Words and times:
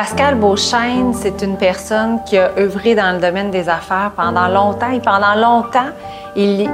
Pascal 0.00 0.36
Beauchesne, 0.36 1.12
c'est 1.12 1.42
une 1.42 1.56
personne 1.56 2.20
qui 2.24 2.38
a 2.38 2.52
œuvré 2.56 2.94
dans 2.94 3.16
le 3.16 3.20
domaine 3.20 3.50
des 3.50 3.68
affaires 3.68 4.12
pendant 4.14 4.46
longtemps. 4.46 4.92
Et 4.92 5.00
pendant 5.00 5.34
longtemps, 5.34 5.88
il 6.36 6.70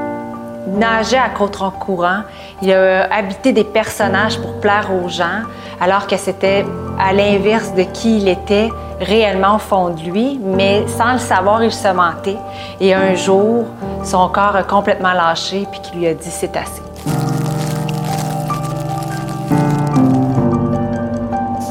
nageait 0.67 1.17
à 1.17 1.31
contre-courant. 1.31 2.19
Il 2.61 2.71
a 2.71 3.11
habité 3.11 3.55
des 3.55 3.65
personnages 3.65 4.39
pour 4.39 4.61
plaire 4.61 4.91
aux 4.93 5.09
gens, 5.09 5.41
alors 5.81 6.07
que 6.07 6.19
c'était 6.19 6.67
à 7.01 7.15
l'inverse 7.15 7.73
de 7.73 7.85
qui 7.85 8.19
il 8.19 8.29
était 8.29 8.69
réellement 9.01 9.55
au 9.55 9.59
fond 9.59 9.89
de 9.89 10.03
lui, 10.03 10.39
mais 10.45 10.87
sans 10.87 11.15
le 11.15 11.19
savoir, 11.19 11.65
il 11.65 11.73
se 11.73 11.89
mentait. 11.89 12.37
Et 12.79 12.93
un 12.93 13.15
jour, 13.15 13.65
son 14.03 14.29
corps 14.29 14.57
a 14.57 14.65
complètement 14.65 15.15
lâché, 15.15 15.67
puis 15.71 15.81
qui 15.81 15.97
lui 15.97 16.09
a 16.09 16.13
dit 16.13 16.29
c'est 16.31 16.55
assez. 16.59 16.83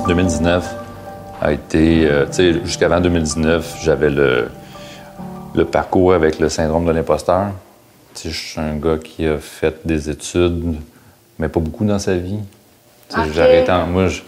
2019 0.07 0.82
a 1.43 1.51
été, 1.51 2.07
euh, 2.09 2.25
tu 2.27 2.33
sais, 2.33 2.53
jusqu'avant 2.65 2.99
2019, 3.01 3.77
j'avais 3.83 4.09
le, 4.09 4.47
le 5.55 5.65
parcours 5.65 6.13
avec 6.13 6.39
le 6.39 6.49
syndrome 6.49 6.85
de 6.85 6.91
l'imposteur. 6.91 7.47
Tu 8.15 8.21
sais, 8.23 8.29
je 8.29 8.47
suis 8.51 8.59
un 8.61 8.75
gars 8.75 8.97
qui 9.03 9.27
a 9.27 9.37
fait 9.37 9.75
des 9.85 10.09
études, 10.09 10.75
mais 11.39 11.49
pas 11.49 11.59
beaucoup 11.59 11.83
dans 11.85 11.99
sa 11.99 12.15
vie. 12.15 12.39
Tu 13.09 13.15
sais, 13.33 13.71
en- 13.71 13.87
Moi, 13.87 14.07
je... 14.07 14.21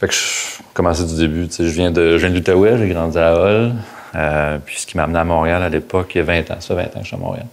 Fait 0.00 0.08
que 0.08 0.14
je 0.14 0.62
commençais 0.74 1.04
du 1.04 1.14
début. 1.16 1.46
Tu 1.46 1.54
sais, 1.54 1.64
je 1.66 1.70
viens 1.72 1.90
de, 1.92 2.12
je 2.18 2.26
viens 2.26 2.30
de 2.30 2.34
l'Outaouais, 2.34 2.76
j'ai 2.78 2.88
grandi 2.88 3.18
à 3.18 3.34
Hall. 3.34 3.72
Euh, 4.14 4.58
puis 4.64 4.76
ce 4.80 4.86
qui 4.86 4.96
m'a 4.96 5.04
amené 5.04 5.20
à 5.20 5.24
Montréal 5.24 5.62
à 5.62 5.68
l'époque, 5.68 6.12
il 6.14 6.18
y 6.18 6.20
a 6.20 6.24
20 6.24 6.50
ans, 6.50 6.56
ça 6.60 6.74
fait 6.74 6.82
20 6.82 6.82
ans 6.82 6.90
que 6.96 7.00
je 7.02 7.06
suis 7.06 7.16
à 7.16 7.18
Montréal. 7.20 7.46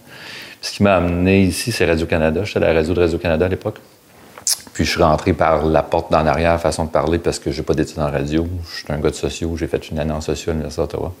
Puis 0.60 0.70
ce 0.70 0.76
qui 0.76 0.82
m'a 0.82 0.96
amené 0.96 1.42
ici, 1.44 1.70
c'est 1.72 1.86
Radio-Canada. 1.86 2.42
J'étais 2.44 2.58
à 2.58 2.68
la 2.72 2.80
radio 2.80 2.92
de 2.92 3.00
Radio-Canada 3.00 3.46
à 3.46 3.48
l'époque. 3.48 3.76
Puis 4.80 4.86
je 4.86 4.92
suis 4.92 5.02
rentré 5.02 5.34
par 5.34 5.66
la 5.66 5.82
porte 5.82 6.10
d'en 6.10 6.24
arrière, 6.24 6.58
façon 6.58 6.86
de 6.86 6.88
parler, 6.88 7.18
parce 7.18 7.38
que 7.38 7.50
j'ai 7.50 7.62
pas 7.62 7.74
d'études 7.74 7.98
en 7.98 8.10
radio. 8.10 8.48
Je 8.64 8.76
suis 8.78 8.90
un 8.90 8.98
gars 8.98 9.10
de 9.10 9.14
sociaux. 9.14 9.54
J'ai 9.54 9.66
fait 9.66 9.90
une 9.90 9.98
année 9.98 10.10
en 10.10 10.22
sociaux 10.22 10.52
à 10.52 10.54
l'Université 10.54 10.80
d'Ottawa. 10.80 11.12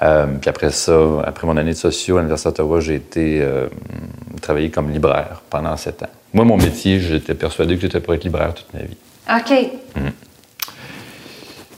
Euh, 0.00 0.26
puis 0.40 0.48
après 0.48 0.70
ça, 0.70 0.98
après 1.26 1.46
mon 1.46 1.58
année 1.58 1.72
de 1.72 1.76
sociaux 1.76 2.16
à 2.16 2.20
l'Université 2.20 2.48
d'Ottawa, 2.48 2.80
j'ai 2.80 2.94
été 2.94 3.42
euh, 3.42 3.66
travailler 4.40 4.70
comme 4.70 4.90
libraire 4.90 5.42
pendant 5.50 5.76
sept 5.76 6.02
ans. 6.04 6.08
Moi, 6.32 6.46
mon 6.46 6.56
métier, 6.56 7.00
j'étais 7.00 7.34
persuadé 7.34 7.76
que 7.76 7.82
j'étais 7.82 8.00
pour 8.00 8.14
être 8.14 8.24
libraire 8.24 8.54
toute 8.54 8.72
ma 8.72 8.80
vie. 8.80 8.96
OK. 9.28 10.02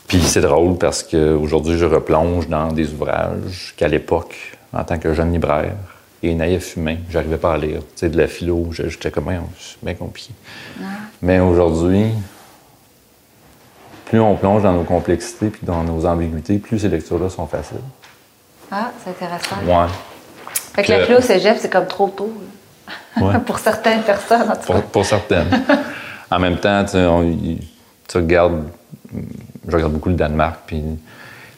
Puis 0.06 0.20
c'est 0.20 0.42
drôle 0.42 0.78
parce 0.78 1.02
qu'aujourd'hui, 1.02 1.78
je 1.78 1.84
replonge 1.84 2.46
dans 2.46 2.70
des 2.70 2.92
ouvrages 2.92 3.74
qu'à 3.76 3.88
l'époque, 3.88 4.36
en 4.72 4.84
tant 4.84 5.00
que 5.00 5.12
jeune 5.14 5.32
libraire 5.32 5.74
et 6.22 6.34
naïf 6.34 6.76
humain, 6.76 6.96
j'arrivais 7.10 7.36
pas 7.36 7.54
à 7.54 7.58
lire. 7.58 7.80
Tu 7.80 7.86
sais, 7.96 8.08
de 8.08 8.16
la 8.16 8.28
philo, 8.28 8.68
j'étais 8.70 9.10
comme, 9.10 9.30
c'est 9.58 9.82
bien 9.82 9.94
compliqué. 9.94 10.32
Mais 11.20 11.40
aujourd'hui, 11.40 12.06
plus 14.06 14.20
on 14.20 14.36
plonge 14.36 14.62
dans 14.62 14.72
nos 14.72 14.84
complexités 14.84 15.48
puis 15.48 15.62
dans 15.64 15.82
nos 15.82 16.04
ambiguïtés, 16.06 16.58
plus 16.58 16.78
ces 16.78 16.88
lectures-là 16.88 17.28
sont 17.28 17.46
faciles. 17.46 17.78
Ah, 18.70 18.90
c'est 19.02 19.10
intéressant. 19.10 19.56
Ouais. 19.66 19.90
Fait 20.74 20.82
que 20.82 20.92
la 20.92 21.04
philo 21.04 21.18
au 21.18 21.22
cégep, 21.22 21.56
c'est 21.58 21.70
comme 21.70 21.86
trop 21.86 22.08
tôt. 22.08 22.32
Ouais. 23.20 23.38
Pour 23.46 23.58
certaines 23.58 24.02
personnes, 24.02 24.42
en 24.50 24.56
tout 24.56 24.72
cas. 24.72 24.74
Pour, 24.74 24.82
pour 24.82 25.04
certaines. 25.04 25.48
en 26.30 26.38
même 26.38 26.58
temps, 26.58 26.84
on- 26.94 27.36
tu 28.08 28.16
regardes, 28.18 28.64
je 29.66 29.74
regarde 29.74 29.92
beaucoup 29.92 30.08
le 30.10 30.14
Danemark, 30.14 30.60
puis 30.66 30.82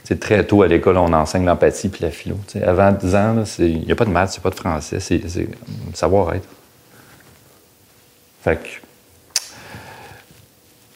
tu 0.04 0.08
sais, 0.08 0.16
très 0.16 0.44
tôt 0.44 0.62
à 0.62 0.68
l'école, 0.68 0.98
on 0.98 1.12
enseigne 1.12 1.44
l'empathie 1.46 1.88
puis 1.88 2.02
la 2.02 2.10
philo. 2.10 2.36
Avant 2.66 2.92
10 2.92 3.14
ans, 3.14 3.44
c'est- 3.46 3.70
il 3.70 3.86
n'y 3.86 3.92
a 3.92 3.96
pas 3.96 4.04
de 4.04 4.10
maths, 4.10 4.34
a 4.38 4.40
pas 4.40 4.50
de 4.50 4.54
français, 4.54 5.00
c'est 5.00 5.22
c'est 5.28 5.48
savoir-être. 5.94 6.48
Fait 8.42 8.56
que 8.56 8.68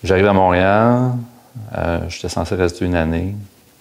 j'arrive 0.04 0.26
à 0.26 0.32
Montréal, 0.32 1.12
euh, 1.76 2.00
j'étais 2.08 2.28
censé 2.28 2.54
rester 2.54 2.84
une 2.84 2.94
année. 2.94 3.34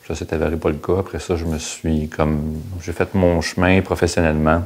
Ça 0.07 0.15
s'est 0.15 0.33
avéré 0.33 0.55
pas 0.55 0.69
le 0.69 0.75
cas. 0.77 0.99
Après 0.99 1.19
ça, 1.19 1.35
je 1.35 1.43
me 1.43 1.57
suis 1.57 2.07
comme. 2.07 2.61
J'ai 2.81 2.93
fait 2.93 3.13
mon 3.13 3.41
chemin 3.41 3.81
professionnellement 3.81 4.63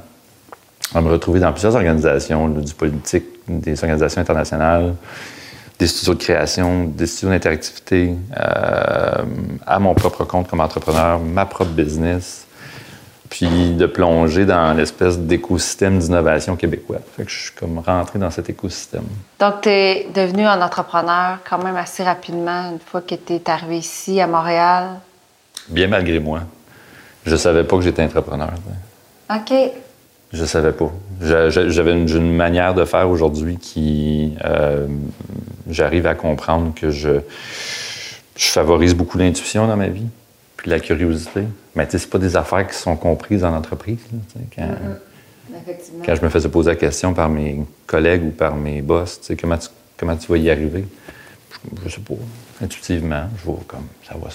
à 0.93 1.01
me 1.01 1.09
retrouver 1.09 1.39
dans 1.39 1.51
plusieurs 1.51 1.75
organisations, 1.75 2.47
du 2.49 2.73
politique, 2.75 3.25
des 3.47 3.73
organisations 3.81 4.21
internationales, 4.21 4.93
des 5.81 5.87
studios 5.87 6.13
de 6.13 6.19
création, 6.19 6.83
des 6.85 7.07
studios 7.07 7.31
d'interactivité, 7.31 8.13
euh, 8.39 9.13
à 9.65 9.79
mon 9.79 9.95
propre 9.95 10.23
compte 10.25 10.47
comme 10.47 10.59
entrepreneur, 10.59 11.17
ma 11.19 11.47
propre 11.47 11.71
business, 11.71 12.45
puis 13.31 13.73
de 13.73 13.87
plonger 13.87 14.45
dans 14.45 14.73
l'espèce 14.77 15.17
d'écosystème 15.17 15.97
d'innovation 15.97 16.55
québécois. 16.55 16.97
Fait 17.17 17.23
que 17.23 17.31
je 17.31 17.39
suis 17.45 17.51
comme 17.55 17.79
rentré 17.79 18.19
dans 18.19 18.29
cet 18.29 18.47
écosystème. 18.51 19.05
Donc, 19.39 19.61
tu 19.61 19.69
es 19.69 20.07
devenu 20.13 20.45
un 20.45 20.61
entrepreneur 20.61 21.39
quand 21.49 21.57
même 21.63 21.75
assez 21.77 22.03
rapidement 22.03 22.69
une 22.73 22.79
fois 22.79 23.01
que 23.01 23.15
tu 23.15 23.33
es 23.33 23.49
arrivé 23.49 23.79
ici 23.79 24.21
à 24.21 24.27
Montréal? 24.27 24.99
Bien 25.67 25.87
malgré 25.87 26.19
moi. 26.19 26.41
Je 27.25 27.35
savais 27.35 27.63
pas 27.63 27.75
que 27.77 27.81
j'étais 27.81 28.03
entrepreneur. 28.03 28.51
OK. 29.33 29.53
Je 30.33 30.45
savais 30.45 30.73
pas. 30.73 30.91
J'a- 31.21 31.49
j'a- 31.49 31.69
J'avais 31.69 31.93
une 31.93 32.35
manière 32.35 32.73
de 32.75 32.85
faire 32.85 33.09
aujourd'hui 33.09 33.57
qui. 33.57 34.35
euh, 34.45 34.85
J'arrive 35.71 36.05
à 36.05 36.13
comprendre 36.15 36.73
que 36.75 36.91
je, 36.91 37.09
je 38.35 38.45
favorise 38.47 38.93
beaucoup 38.93 39.17
l'intuition 39.17 39.67
dans 39.67 39.77
ma 39.77 39.87
vie, 39.87 40.07
puis 40.57 40.69
la 40.69 40.79
curiosité. 40.79 41.43
Mais 41.75 41.87
tu 41.87 41.97
sais, 41.97 42.07
pas 42.07 42.17
des 42.17 42.35
affaires 42.35 42.67
qui 42.67 42.75
sont 42.75 42.95
comprises 42.95 43.43
en 43.43 43.55
entreprise. 43.55 43.99
là, 44.11 44.19
sais, 44.33 44.39
quand, 46.05 46.15
je 46.15 46.21
me 46.21 46.29
faisais 46.29 46.49
poser 46.49 46.71
la 46.71 46.75
question 46.75 47.13
par 47.13 47.29
mes 47.29 47.61
collègues 47.87 48.23
ou 48.25 48.29
par 48.31 48.55
mes 48.55 48.81
boss, 48.81 49.19
comment 49.39 49.57
tu, 49.57 49.67
comment 49.97 50.15
tu 50.17 50.27
vas 50.31 50.37
y 50.37 50.49
arriver? 50.49 50.85
Je, 51.51 51.89
je 51.89 51.95
sais 51.95 52.01
pas. 52.01 52.13
Intuitivement, 52.63 53.23
je 53.39 53.43
vois 53.45 53.59
comme 53.67 53.87
ça 54.07 54.15
va. 54.21 54.29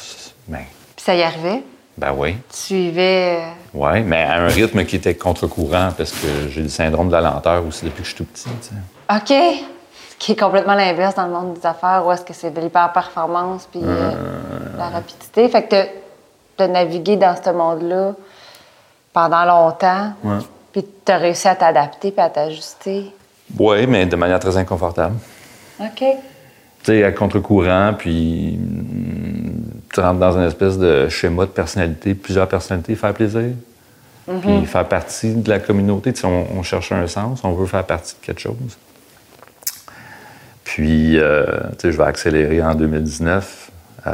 Ben, 0.49 0.59
Puis 0.97 1.05
ça 1.05 1.15
y 1.15 1.23
arrivait? 1.23 1.63
ben 1.97 2.13
oui. 2.17 2.33
Tu 2.51 2.57
suivais. 2.59 3.39
euh, 3.41 3.49
Oui, 3.75 4.03
mais 4.03 4.23
à 4.23 4.43
un 4.43 4.49
rythme 4.49 4.85
qui 4.85 4.97
était 4.97 5.15
contre-courant 5.15 5.93
parce 5.97 6.13
que 6.13 6.49
j'ai 6.51 6.63
le 6.63 6.69
syndrome 6.69 7.09
de 7.09 7.13
la 7.13 7.23
lenteur 7.23 7.65
aussi 7.67 7.87
depuis 7.87 8.03
que 8.03 8.09
je 8.09 8.15
suis 8.15 8.25
tout 8.25 8.25
petit. 8.25 8.49
OK. 9.11 9.67
Qui 10.19 10.33
est 10.33 10.37
complètement 10.41 10.75
l'inverse 10.75 11.15
dans 11.15 11.27
le 11.27 11.33
monde 11.33 11.55
des 11.55 11.67
affaires, 11.67 12.05
où 12.07 12.11
est-ce 12.13 12.25
que 12.25 12.33
c'est 12.33 12.51
de 12.51 12.61
l'hyper-performance 12.61 13.69
puis 13.71 13.81
euh, 13.85 14.13
la 14.79 14.89
rapidité. 14.89 15.49
Fait 15.49 15.63
que 15.65 15.83
tu 16.57 16.63
as 16.63 16.69
navigué 16.69 17.17
dans 17.17 17.37
ce 17.37 17.51
monde-là 17.51 18.15
pendant 19.13 19.45
longtemps, 19.45 20.13
Ouais. 20.25 20.39
puis 20.73 20.85
tu 21.05 21.13
as 21.13 21.19
réussi 21.19 21.49
à 21.49 21.55
t'adapter 21.55 22.11
puis 22.11 22.21
à 22.21 22.31
t'ajuster. 22.31 23.13
Oui, 23.59 23.87
mais 23.87 24.07
de 24.07 24.17
manière 24.17 24.41
très 24.41 24.57
inconfortable. 24.57 25.17
OK. 25.81 25.99
Tu 25.99 26.07
sais, 26.83 27.05
à 27.05 27.13
contre-courant, 27.13 27.93
puis 27.97 28.59
mm, 28.59 29.61
tu 29.93 30.01
rentres 30.01 30.19
dans 30.21 30.37
une 30.39 30.45
espèce 30.45 30.79
de 30.79 31.09
schéma 31.09 31.45
de 31.45 31.51
personnalité, 31.51 32.15
plusieurs 32.15 32.49
personnalités, 32.49 32.95
faire 32.95 33.13
plaisir. 33.15 33.51
Puis 34.43 34.67
faire 34.67 34.89
partie 34.89 35.35
de 35.35 35.49
la 35.49 35.61
communauté. 35.61 36.13
Tu 36.13 36.23
sais, 36.23 36.27
on, 36.27 36.47
on 36.59 36.63
cherche 36.65 36.91
un 36.91 37.07
sens, 37.07 37.43
on 37.45 37.53
veut 37.53 37.67
faire 37.67 37.85
partie 37.85 38.17
de 38.21 38.27
quelque 38.27 38.41
chose. 38.41 38.57
Puis, 40.77 41.19
euh, 41.19 41.47
tu 41.71 41.87
sais, 41.87 41.93
je 41.93 41.97
vais 41.97 42.05
accélérer 42.05 42.63
en 42.63 42.75
2019. 42.75 43.71
Euh, 44.07 44.13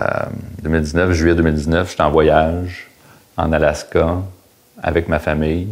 2019, 0.62 1.10
juillet 1.10 1.34
2019, 1.34 1.90
j'étais 1.90 2.02
en 2.04 2.12
voyage 2.12 2.88
en 3.36 3.50
Alaska 3.52 4.18
avec 4.80 5.08
ma 5.08 5.18
famille. 5.18 5.66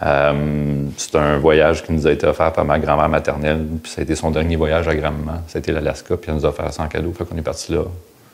Euh, 0.00 0.84
c'est 0.96 1.16
un 1.16 1.38
voyage 1.38 1.82
qui 1.82 1.92
nous 1.92 2.06
a 2.06 2.12
été 2.12 2.28
offert 2.28 2.52
par 2.52 2.64
ma 2.64 2.78
grand-mère 2.78 3.08
maternelle. 3.08 3.66
Puis 3.82 3.90
ça 3.90 4.00
a 4.00 4.04
été 4.04 4.14
son 4.14 4.30
dernier 4.30 4.54
voyage 4.54 4.86
à 4.86 4.94
grand-maman. 4.94 5.42
Été 5.52 5.72
l'Alaska, 5.72 6.16
puis 6.16 6.30
elle 6.30 6.36
nous 6.36 6.46
a 6.46 6.50
offert 6.50 6.72
ça 6.72 6.84
en 6.84 6.88
cadeau. 6.88 7.12
Fait 7.12 7.24
qu'on 7.24 7.36
est 7.36 7.42
parti 7.42 7.72
là. 7.72 7.82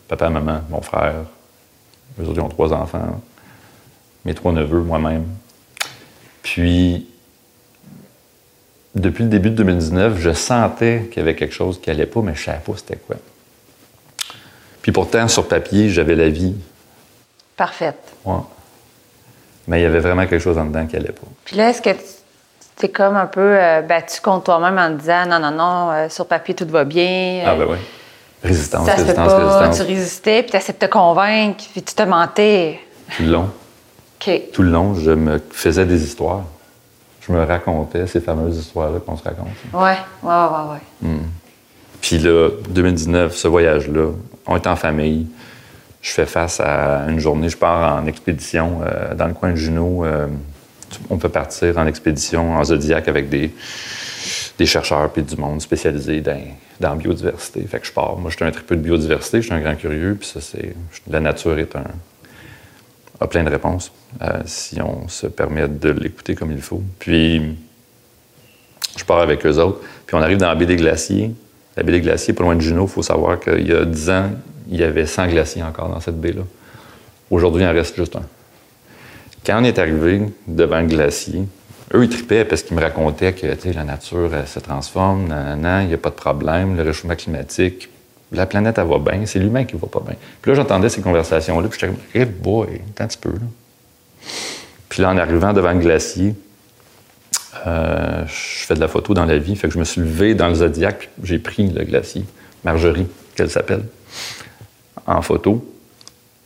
Papa, 0.06 0.28
maman, 0.28 0.60
mon 0.68 0.82
frère. 0.82 1.14
Eux 2.20 2.24
autres, 2.24 2.34
ils 2.34 2.40
ont 2.42 2.50
trois 2.50 2.74
enfants. 2.74 3.22
Mes 4.26 4.34
trois 4.34 4.52
neveux, 4.52 4.82
moi-même. 4.82 5.24
Puis, 6.42 7.08
depuis 8.94 9.24
le 9.24 9.28
début 9.28 9.50
de 9.50 9.56
2019, 9.56 10.18
je 10.18 10.32
sentais 10.32 11.08
qu'il 11.10 11.18
y 11.18 11.20
avait 11.20 11.34
quelque 11.34 11.54
chose 11.54 11.80
qui 11.80 11.90
allait 11.90 12.06
pas, 12.06 12.20
mais 12.20 12.34
je 12.34 12.44
savais 12.44 12.58
pas 12.58 12.72
c'était 12.76 12.96
quoi. 12.96 13.16
Puis 14.82 14.92
pourtant, 14.92 15.26
sur 15.28 15.48
papier, 15.48 15.88
j'avais 15.88 16.14
la 16.14 16.28
vie. 16.28 16.54
Parfaite. 17.56 18.12
Ouais. 18.24 18.36
Mais 19.66 19.80
il 19.80 19.82
y 19.82 19.86
avait 19.86 19.98
vraiment 19.98 20.26
quelque 20.26 20.42
chose 20.42 20.58
en 20.58 20.66
dedans 20.66 20.86
qui 20.86 20.96
allait 20.96 21.12
pas. 21.12 21.26
Puis 21.44 21.56
là, 21.56 21.70
est-ce 21.70 21.80
que 21.80 21.90
tu 21.90 21.98
t'es 22.76 22.88
comme 22.88 23.16
un 23.16 23.26
peu 23.26 23.40
euh, 23.40 23.82
battu 23.82 24.20
contre 24.20 24.44
toi-même 24.44 24.78
en 24.78 24.90
disant 24.90 25.26
non, 25.26 25.38
non, 25.38 25.50
non, 25.50 25.90
euh, 25.90 26.08
sur 26.08 26.26
papier, 26.26 26.54
tout 26.54 26.66
va 26.68 26.84
bien. 26.84 27.44
Ah 27.46 27.52
euh, 27.52 27.56
ben 27.56 27.66
oui. 27.70 27.78
Résistance, 28.42 28.84
ça 28.84 28.92
se 28.92 28.96
fait 28.98 29.12
résistance, 29.12 29.32
pas, 29.32 29.38
résistance. 29.38 29.76
tu 29.76 29.92
résistais, 29.94 30.42
puis 30.42 30.50
tu 30.50 30.56
essaies 30.58 30.74
de 30.74 30.78
te 30.78 30.86
convaincre, 30.86 31.64
puis 31.72 31.82
tu 31.82 31.94
te 31.94 32.02
mentais. 32.02 32.78
Tout 33.16 33.22
le 33.22 33.30
long. 33.30 33.50
OK. 34.20 34.40
Tout 34.52 34.62
le 34.62 34.70
long, 34.70 34.94
je 34.94 35.12
me 35.12 35.40
faisais 35.50 35.86
des 35.86 36.04
histoires. 36.04 36.42
Je 37.26 37.32
me 37.32 37.42
racontais 37.44 38.06
ces 38.06 38.20
fameuses 38.20 38.58
histoires-là 38.58 38.98
qu'on 39.00 39.16
se 39.16 39.24
raconte. 39.24 39.48
Ouais, 39.72 39.96
ouais, 40.22 40.28
ouais, 40.28 40.72
ouais. 41.04 41.08
Puis 42.00 42.18
là, 42.18 42.50
2019, 42.68 43.34
ce 43.34 43.48
voyage-là, 43.48 44.08
on 44.46 44.56
est 44.56 44.66
en 44.66 44.76
famille. 44.76 45.26
Je 46.02 46.10
fais 46.10 46.26
face 46.26 46.60
à 46.60 47.06
une 47.08 47.18
journée, 47.18 47.48
je 47.48 47.56
pars 47.56 47.96
en 48.02 48.06
expédition 48.06 48.80
euh, 48.84 49.14
dans 49.14 49.26
le 49.26 49.32
coin 49.32 49.52
de 49.52 49.56
Juneau. 49.56 50.04
euh, 50.04 50.26
on 51.08 51.16
peut 51.16 51.30
partir 51.30 51.78
en 51.78 51.86
expédition 51.86 52.52
en 52.56 52.62
Zodiac 52.62 53.08
avec 53.08 53.28
des, 53.30 53.52
des 54.58 54.66
chercheurs 54.66 55.10
puis 55.10 55.22
du 55.22 55.36
monde 55.36 55.60
spécialisé 55.62 56.20
dans, 56.20 56.38
dans 56.78 56.90
la 56.90 56.94
biodiversité. 56.96 57.62
Fait 57.62 57.80
que 57.80 57.86
je 57.86 57.92
pars. 57.92 58.16
Moi, 58.18 58.30
j'étais 58.30 58.44
un 58.44 58.50
très 58.50 58.62
peu 58.62 58.76
de 58.76 58.82
biodiversité, 58.82 59.40
je 59.40 59.46
suis 59.46 59.54
un 59.54 59.60
grand 59.60 59.74
curieux, 59.76 60.16
puis 60.20 60.28
ça, 60.28 60.40
c'est. 60.42 60.74
La 61.08 61.20
nature 61.20 61.58
est 61.58 61.74
un. 61.74 61.84
Plein 63.26 63.44
de 63.44 63.50
réponses 63.50 63.92
euh, 64.22 64.40
si 64.46 64.80
on 64.80 65.08
se 65.08 65.26
permet 65.26 65.68
de 65.68 65.90
l'écouter 65.90 66.34
comme 66.34 66.52
il 66.52 66.60
faut. 66.60 66.82
Puis, 66.98 67.56
je 68.96 69.04
pars 69.04 69.20
avec 69.20 69.44
eux 69.46 69.58
autres, 69.58 69.80
puis 70.06 70.16
on 70.16 70.20
arrive 70.20 70.38
dans 70.38 70.48
la 70.48 70.54
baie 70.54 70.66
des 70.66 70.76
glaciers. 70.76 71.34
La 71.76 71.82
baie 71.82 71.92
des 71.92 72.00
glaciers, 72.00 72.34
pas 72.34 72.44
loin 72.44 72.54
de 72.54 72.60
Juneau, 72.60 72.84
il 72.84 72.90
faut 72.90 73.02
savoir 73.02 73.40
qu'il 73.40 73.66
y 73.68 73.72
a 73.72 73.84
10 73.84 74.10
ans, 74.10 74.30
il 74.70 74.78
y 74.78 74.84
avait 74.84 75.06
100 75.06 75.28
glaciers 75.28 75.62
encore 75.62 75.88
dans 75.88 76.00
cette 76.00 76.20
baie-là. 76.20 76.42
Aujourd'hui, 77.30 77.62
il 77.62 77.66
en 77.66 77.72
reste 77.72 77.96
juste 77.96 78.14
un. 78.16 78.22
Quand 79.44 79.60
on 79.60 79.64
est 79.64 79.78
arrivé 79.78 80.22
devant 80.46 80.80
le 80.80 80.86
glacier, 80.86 81.42
eux, 81.92 82.04
ils 82.04 82.08
tripaient 82.08 82.44
parce 82.44 82.62
qu'ils 82.62 82.76
me 82.76 82.82
racontaient 82.82 83.32
que 83.32 83.46
la 83.74 83.84
nature 83.84 84.34
elle, 84.34 84.46
se 84.46 84.60
transforme, 84.60 85.34
il 85.82 85.88
n'y 85.88 85.94
a 85.94 85.98
pas 85.98 86.10
de 86.10 86.14
problème, 86.14 86.76
le 86.76 86.82
réchauffement 86.82 87.16
climatique, 87.16 87.88
la 88.32 88.46
planète, 88.46 88.78
elle 88.78 88.86
va 88.86 88.98
bien, 88.98 89.26
c'est 89.26 89.38
l'humain 89.38 89.64
qui 89.64 89.76
va 89.76 89.86
pas 89.86 90.00
bien. 90.00 90.16
Puis 90.42 90.50
là, 90.50 90.56
j'entendais 90.56 90.88
ces 90.88 91.00
conversations-là, 91.00 91.68
puis 91.68 91.78
j'étais 91.80 91.92
comme, 91.92 92.02
hey 92.14 92.24
boy, 92.24 92.80
un 92.98 93.06
petit 93.06 93.18
peu. 93.18 93.30
Là. 93.30 93.46
Puis 94.88 95.02
là, 95.02 95.10
en 95.10 95.18
arrivant 95.18 95.52
devant 95.52 95.72
le 95.72 95.80
glacier, 95.80 96.34
euh, 97.66 98.24
je 98.26 98.66
fais 98.66 98.74
de 98.74 98.80
la 98.80 98.88
photo 98.88 99.14
dans 99.14 99.24
la 99.24 99.38
vie, 99.38 99.56
fait 99.56 99.68
que 99.68 99.74
je 99.74 99.78
me 99.78 99.84
suis 99.84 100.00
levé 100.00 100.34
dans 100.34 100.48
le 100.48 100.54
Zodiac, 100.54 100.98
puis 100.98 101.08
j'ai 101.24 101.38
pris 101.38 101.68
le 101.68 101.84
glacier, 101.84 102.24
Marjorie, 102.64 103.06
qu'elle 103.34 103.50
s'appelle, 103.50 103.84
en 105.06 105.22
photo. 105.22 105.70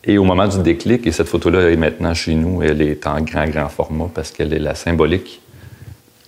Et 0.05 0.17
au 0.17 0.25
moment 0.25 0.47
du 0.47 0.59
déclic, 0.63 1.07
et 1.07 1.13
cette 1.13 1.29
photo-là 1.29 1.71
est 1.71 1.77
maintenant 1.77 2.15
chez 2.15 2.35
nous, 2.35 2.63
elle 2.63 2.81
est 2.81 3.07
en 3.07 3.21
grand, 3.21 3.47
grand 3.49 3.69
format 3.69 4.09
parce 4.15 4.31
qu'elle 4.31 4.53
est 4.53 4.59
la 4.59 4.75
symbolique. 4.75 5.43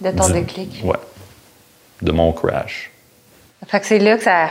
De 0.01 0.11
ton 0.11 0.29
déclic? 0.29 0.83
Ouais. 0.85 0.97
De 2.03 2.13
mon 2.13 2.33
crash. 2.33 2.91
Fait 3.67 3.81
que 3.81 3.87
c'est 3.87 3.99
là 3.99 4.17
que 4.17 4.23
ça. 4.23 4.49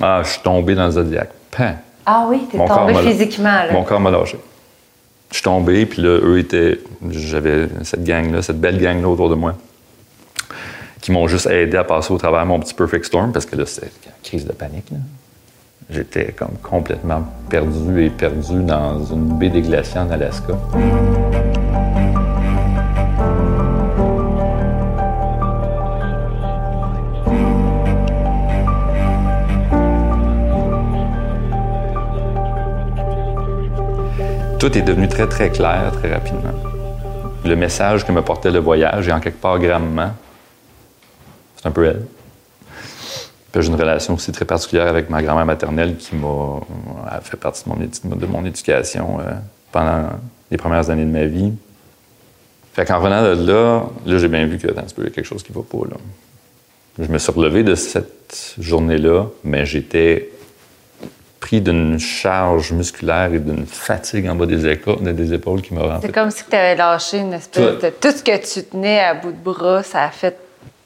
Ah, 0.00 0.22
je 0.24 0.30
suis 0.30 0.40
tombé 0.42 0.74
dans 0.74 0.86
le 0.86 0.92
Zodiac. 0.92 1.28
Pan. 1.56 1.74
Ah 2.04 2.26
oui, 2.28 2.48
t'es 2.50 2.58
tombé 2.58 2.94
physiquement, 2.94 3.64
là. 3.64 3.72
Mon 3.72 3.84
corps 3.84 4.00
m'a 4.00 4.10
lâché. 4.10 4.38
Je 5.30 5.36
suis 5.36 5.44
tombé, 5.44 5.86
puis 5.86 6.02
là, 6.02 6.18
eux 6.22 6.38
étaient. 6.38 6.78
J'avais 7.10 7.68
cette 7.84 8.04
gang-là, 8.04 8.42
cette 8.42 8.60
belle 8.60 8.80
gang-là 8.80 9.08
autour 9.08 9.30
de 9.30 9.34
moi, 9.34 9.54
qui 11.00 11.12
m'ont 11.12 11.28
juste 11.28 11.46
aidé 11.46 11.76
à 11.76 11.84
passer 11.84 12.12
au 12.12 12.18
travers 12.18 12.44
mon 12.44 12.58
petit 12.58 12.74
perfect 12.74 13.04
storm, 13.04 13.32
parce 13.32 13.46
que 13.46 13.56
là, 13.56 13.64
c'était 13.64 13.86
une 13.86 14.12
crise 14.22 14.46
de 14.46 14.52
panique, 14.52 14.90
là. 14.90 14.98
J'étais 15.90 16.32
comme 16.32 16.56
complètement 16.62 17.24
perdu 17.50 18.06
et 18.06 18.10
perdu 18.10 18.62
dans 18.62 19.04
une 19.04 19.38
baie 19.38 19.50
des 19.50 19.60
glaciers 19.60 20.00
en 20.00 20.10
Alaska. 20.10 20.54
Tout 34.62 34.78
est 34.78 34.82
devenu 34.82 35.08
très, 35.08 35.28
très 35.28 35.50
clair 35.50 35.90
très 35.92 36.14
rapidement. 36.14 36.52
Le 37.44 37.56
message 37.56 38.06
que 38.06 38.12
me 38.12 38.22
portait 38.22 38.52
le 38.52 38.60
voyage, 38.60 39.08
et 39.08 39.12
en 39.12 39.18
quelque 39.18 39.40
part 39.40 39.58
gravement, 39.58 40.12
c'est 41.56 41.66
un 41.66 41.72
peu 41.72 41.84
elle 41.84 42.06
j'ai 43.56 43.66
une 43.66 43.74
relation 43.74 44.14
aussi 44.14 44.30
très 44.30 44.44
particulière 44.44 44.86
avec 44.86 45.10
ma 45.10 45.20
grand-mère 45.20 45.46
maternelle 45.46 45.96
qui 45.96 46.14
m'a 46.14 46.60
fait 47.22 47.36
partie 47.36 47.64
de 47.68 48.26
mon, 48.26 48.44
éducation 48.44 49.18
euh, 49.18 49.32
pendant 49.72 50.10
les 50.48 50.56
premières 50.56 50.90
années 50.90 51.06
de 51.06 51.10
ma 51.10 51.24
vie. 51.24 51.52
Fait 52.72 52.84
qu'en 52.84 52.98
revenant 52.98 53.20
de 53.20 53.44
là, 53.44 53.82
là, 54.06 54.18
j'ai 54.18 54.28
bien 54.28 54.46
vu 54.46 54.58
que 54.58 54.68
il 54.68 55.04
y 55.04 55.06
a 55.08 55.10
quelque 55.10 55.24
chose 55.24 55.42
qui 55.42 55.52
va 55.52 55.62
pas. 55.62 55.88
Là. 55.90 55.96
Je 57.00 57.10
me 57.10 57.18
suis 57.18 57.32
relevé 57.32 57.64
de 57.64 57.74
cette 57.74 58.54
journée-là, 58.60 59.26
mais 59.42 59.66
j'étais 59.66 60.30
pris 61.42 61.60
d'une 61.60 61.98
charge 61.98 62.70
musculaire 62.70 63.34
et 63.34 63.40
d'une 63.40 63.66
fatigue 63.66 64.28
en 64.28 64.36
bas 64.36 64.46
des, 64.46 65.12
des 65.12 65.34
épaules 65.34 65.60
qui 65.60 65.74
m'a 65.74 65.82
rentré. 65.82 66.06
C'est 66.06 66.12
comme 66.12 66.30
si 66.30 66.44
tu 66.48 66.54
avais 66.54 66.76
lâché 66.76 67.18
une 67.18 67.32
espèce 67.32 67.82
de... 67.82 67.90
Tout 68.00 68.12
ce 68.12 68.22
que 68.22 68.36
tu 68.36 68.62
tenais 68.62 69.00
à 69.00 69.14
bout 69.14 69.32
de 69.32 69.42
bras, 69.42 69.82
ça 69.82 70.04
a 70.04 70.10
fait 70.10 70.38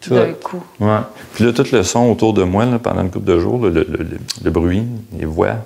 d'un 0.09 0.33
coup. 0.33 0.65
Ouais. 0.81 1.01
Puis 1.35 1.45
là, 1.45 1.53
tout 1.53 1.67
le 1.71 1.83
son 1.83 2.11
autour 2.11 2.33
de 2.33 2.43
moi, 2.43 2.65
pendant 2.83 3.03
une 3.03 3.11
couple 3.11 3.27
de 3.27 3.39
jours, 3.39 3.67
le, 3.67 4.51
bruit, 4.51 4.83
les 5.13 5.27
voix, 5.27 5.57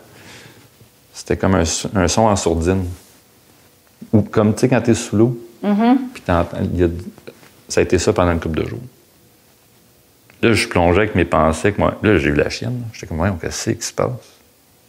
c'était 1.15 1.37
comme 1.37 1.55
un, 1.55 2.09
son 2.09 2.23
en 2.23 2.35
sourdine. 2.35 2.85
Ou 4.13 4.23
comme, 4.23 4.55
tu 4.55 4.61
sais, 4.61 4.69
quand 4.69 4.81
tu 4.81 4.91
es 4.91 4.95
sous 4.95 5.15
l'eau, 5.15 5.39
mm-hmm. 5.65 5.97
puis 6.13 6.23
ça 6.27 7.81
a 7.81 7.83
été 7.83 7.97
ça 7.99 8.13
pendant 8.13 8.33
une 8.33 8.41
couple 8.41 8.61
de 8.61 8.69
jours. 8.69 8.81
Là, 10.43 10.53
je 10.53 10.67
plongeais 10.67 11.03
avec 11.03 11.15
mes 11.15 11.27
pensées. 11.27 11.73
moi, 11.79 11.97
là, 12.03 12.19
j'ai 12.19 12.31
eu 12.31 12.35
la 12.35 12.51
chienne. 12.51 12.83
J'étais 12.93 13.07
comme, 13.07 13.21
ouais, 13.21 13.31
qu'est-ce 13.41 13.71
qui 13.71 13.87
se 13.87 13.93
passe? 13.93 14.40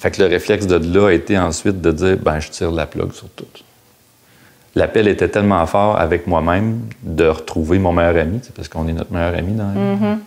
Fait 0.01 0.11
que 0.11 0.21
le 0.21 0.27
réflexe 0.27 0.67
de 0.67 0.75
là 0.75 1.07
a 1.09 1.11
été 1.13 1.37
ensuite 1.37 1.79
de 1.79 1.91
dire, 1.91 2.17
ben, 2.17 2.39
je 2.39 2.49
tire 2.49 2.71
la 2.71 2.85
plug 2.87 3.13
sur 3.13 3.29
tout 3.29 3.45
l'appel 4.75 5.07
était 5.07 5.27
tellement 5.27 5.65
fort 5.65 5.99
avec 5.99 6.27
moi-même 6.27 6.81
de 7.03 7.25
retrouver 7.25 7.79
mon 7.79 7.91
meilleur 7.93 8.17
ami, 8.17 8.41
parce 8.55 8.67
qu'on 8.67 8.87
est 8.87 8.93
notre 8.93 9.11
meilleur 9.11 9.35
ami 9.35 9.53
dans 9.53 9.67
la 9.67 9.73
vie. 9.73 9.79
Mm-hmm. 9.79 10.17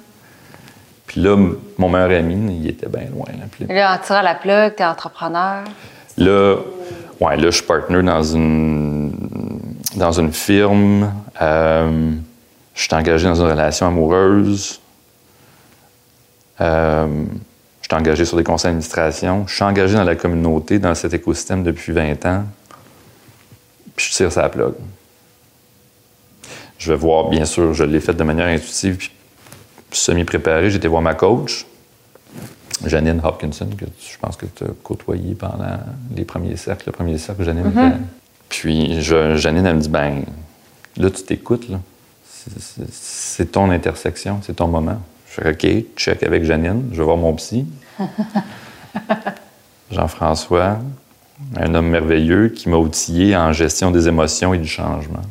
Puis 1.06 1.21
là, 1.21 1.37
mon 1.79 1.88
meilleur 1.88 2.19
ami, 2.19 2.59
il 2.61 2.69
était 2.69 2.88
bien 2.88 3.09
loin. 3.11 3.26
Là, 3.29 3.75
là 3.75 3.94
en 3.94 3.99
tirant 3.99 4.23
la 4.23 4.35
plug, 4.35 4.75
t'es 4.76 4.85
entrepreneur. 4.85 5.65
Là, 6.17 6.56
ouais, 7.20 7.37
là, 7.37 7.44
je 7.44 7.50
suis 7.50 7.62
partner 7.62 8.03
dans 8.03 8.23
une, 8.23 9.12
dans 9.97 10.12
une 10.12 10.32
firme. 10.32 11.12
Euh, 11.41 12.12
je 12.75 12.82
suis 12.82 12.94
engagé 12.94 13.27
dans 13.27 13.35
une 13.35 13.50
relation 13.50 13.87
amoureuse. 13.87 14.81
Euh, 16.61 17.25
je 17.84 17.88
suis 17.88 17.94
engagé 17.94 18.25
sur 18.25 18.38
des 18.38 18.44
conseils 18.44 18.70
d'administration. 18.70 19.44
Je 19.46 19.56
suis 19.56 19.62
engagé 19.62 19.94
dans 19.94 20.04
la 20.04 20.16
communauté, 20.16 20.78
dans 20.78 20.94
cet 20.94 21.12
écosystème 21.12 21.62
depuis 21.62 21.92
20 21.92 22.25
ans 22.25 22.44
puis 23.96 24.06
je 24.10 24.16
tire 24.16 24.32
sa 24.32 24.48
plug. 24.48 24.75
Je 26.78 26.92
vais 26.92 26.98
voir, 26.98 27.28
bien 27.28 27.44
sûr, 27.44 27.72
je 27.72 27.84
l'ai 27.84 28.00
fait 28.00 28.14
de 28.14 28.25
manière 28.25 28.46
intuitive, 28.46 28.96
puis 28.96 29.10
semi-préparé. 29.92 30.70
J'étais 30.70 30.88
voir 30.88 31.02
ma 31.02 31.14
coach, 31.14 31.66
Janine 32.84 33.20
Hopkinson, 33.22 33.69
que 33.78 33.86
je 33.86 34.19
pense 34.19 34.36
que 34.36 34.46
tu 34.46 34.64
as 34.64 34.69
côtoyé 34.82 35.34
pendant 35.34 35.78
les 36.14 36.25
premiers 36.25 36.56
cercles, 36.56 36.84
le 36.86 36.92
premier 36.92 37.19
cercle, 37.19 37.44
Janine 37.44 37.70
mm-hmm. 37.70 37.93
Puis 38.48 39.03
Janine, 39.03 39.67
elle 39.67 39.76
me 39.76 39.81
dit, 39.81 39.88
ben 39.88 40.22
là, 40.96 41.10
tu 41.10 41.22
t'écoutes, 41.22 41.69
là. 41.69 41.81
C'est 42.91 43.53
ton 43.53 43.70
intersection, 43.70 44.41
c'est 44.43 44.56
ton 44.56 44.69
moment. 44.69 45.00
Je 45.34 45.41
fais 45.41 45.50
OK, 45.50 45.84
check 45.96 46.22
avec 46.22 46.44
Janine, 46.44 46.91
je 46.93 46.98
vais 46.98 47.05
voir 47.05 47.17
mon 47.17 47.34
psy. 47.34 47.67
Jean-François, 49.91 50.79
un 51.56 51.74
homme 51.74 51.88
merveilleux 51.88 52.50
qui 52.50 52.69
m'a 52.69 52.76
outillé 52.76 53.36
en 53.36 53.53
gestion 53.53 53.91
des 53.91 54.06
émotions 54.06 54.55
et 54.55 54.58
du 54.58 54.69
changement. 54.69 55.22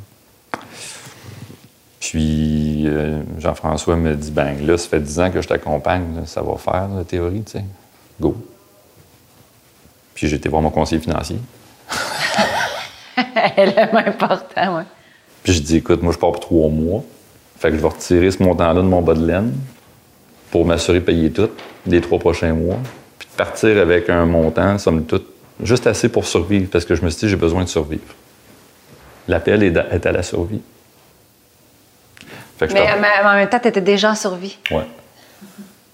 Puis 2.02 2.84
euh, 2.86 3.22
Jean-François 3.40 3.96
me 3.96 4.14
dit 4.16 4.32
ben 4.32 4.66
là, 4.66 4.78
ça 4.78 4.90
fait 4.90 5.00
dix 5.00 5.20
ans 5.22 5.32
que 5.32 5.42
je 5.42 5.48
t'accompagne, 5.48 6.26
ça 6.26 6.42
va 6.42 6.58
faire 6.58 6.90
la 6.90 7.06
théorie, 7.06 7.44
tu 7.44 7.54
sais. 7.54 7.66
Go. 8.20 8.36
Puis 10.16 10.28
j'ai 10.28 10.36
été 10.36 10.50
voir 10.50 10.62
mon 10.62 10.70
conseiller 10.70 11.02
financier. 11.02 11.38
Elle 13.56 13.70
est 13.70 13.80
important, 13.80 14.78
oui. 14.78 14.84
Puis 15.44 15.54
je 15.54 15.62
dis 15.62 15.78
écoute, 15.78 16.04
moi 16.04 16.12
je 16.12 16.18
pars 16.18 16.34
pour 16.34 16.42
trois 16.42 16.70
mois. 16.70 17.04
Fait 17.58 17.70
que 17.70 17.78
je 17.78 17.82
vais 17.82 17.88
retirer 17.88 18.32
ce 18.32 18.44
montant-là 18.44 18.82
de 18.82 18.88
mon 18.88 19.02
bas 19.02 19.14
de 19.14 19.26
laine 19.26 19.54
pour 20.54 20.68
m'assurer 20.68 21.00
de 21.00 21.06
payer 21.06 21.32
tout 21.32 21.50
les 21.88 22.00
trois 22.00 22.20
prochains 22.20 22.54
mois. 22.54 22.78
Puis 23.18 23.28
de 23.28 23.36
partir 23.36 23.76
avec 23.80 24.08
un 24.08 24.28
montant, 24.28 24.78
somme 24.78 25.04
toute, 25.04 25.26
Juste 25.64 25.88
assez 25.88 26.10
pour 26.10 26.26
survivre, 26.28 26.70
parce 26.72 26.86
que 26.86 26.94
je 26.94 27.02
me 27.02 27.10
suis 27.10 27.22
dit, 27.22 27.30
j'ai 27.30 27.36
besoin 27.36 27.64
de 27.64 27.70
survivre. 27.70 28.14
L'appel 29.28 29.64
est, 29.64 30.06
à 30.06 30.12
la 30.12 30.22
survie. 30.22 30.62
mais, 32.62 32.88
en 33.24 33.34
même 33.34 33.50
temps, 33.50 33.60
tu 33.60 33.68
étais 33.68 33.82
déjà 33.82 34.12
en 34.12 34.16
survie. 34.16 34.58
Oui. 34.70 34.84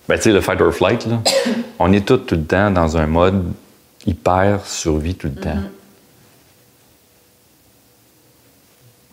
Ben, 0.07 0.15
tu 0.15 0.23
sais, 0.23 0.31
le 0.31 0.41
fight 0.41 0.59
or 0.59 0.73
flight, 0.73 1.05
là, 1.05 1.21
on 1.79 1.93
est 1.93 2.05
tout, 2.05 2.17
tout 2.17 2.35
le 2.35 2.43
temps 2.43 2.69
dans 2.71 2.97
un 2.97 3.05
mode 3.05 3.53
hyper 4.05 4.65
survie 4.65 5.15
tout 5.15 5.27
le 5.27 5.35
temps. 5.41 5.49
Mm-hmm. 5.51 5.69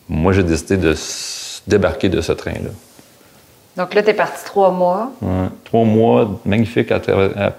Moi, 0.09 0.33
j'ai 0.33 0.43
décidé 0.43 0.75
de 0.77 0.95
débarquer 1.67 2.09
de 2.09 2.19
ce 2.19 2.33
train-là. 2.33 2.71
Donc 3.77 3.93
là, 3.93 4.01
tu 4.01 4.09
es 4.09 4.13
parti 4.13 4.43
trois 4.43 4.71
mois. 4.71 5.11
trois 5.63 5.85
mois, 5.85 6.39
magnifique, 6.45 6.91
à, 6.91 6.99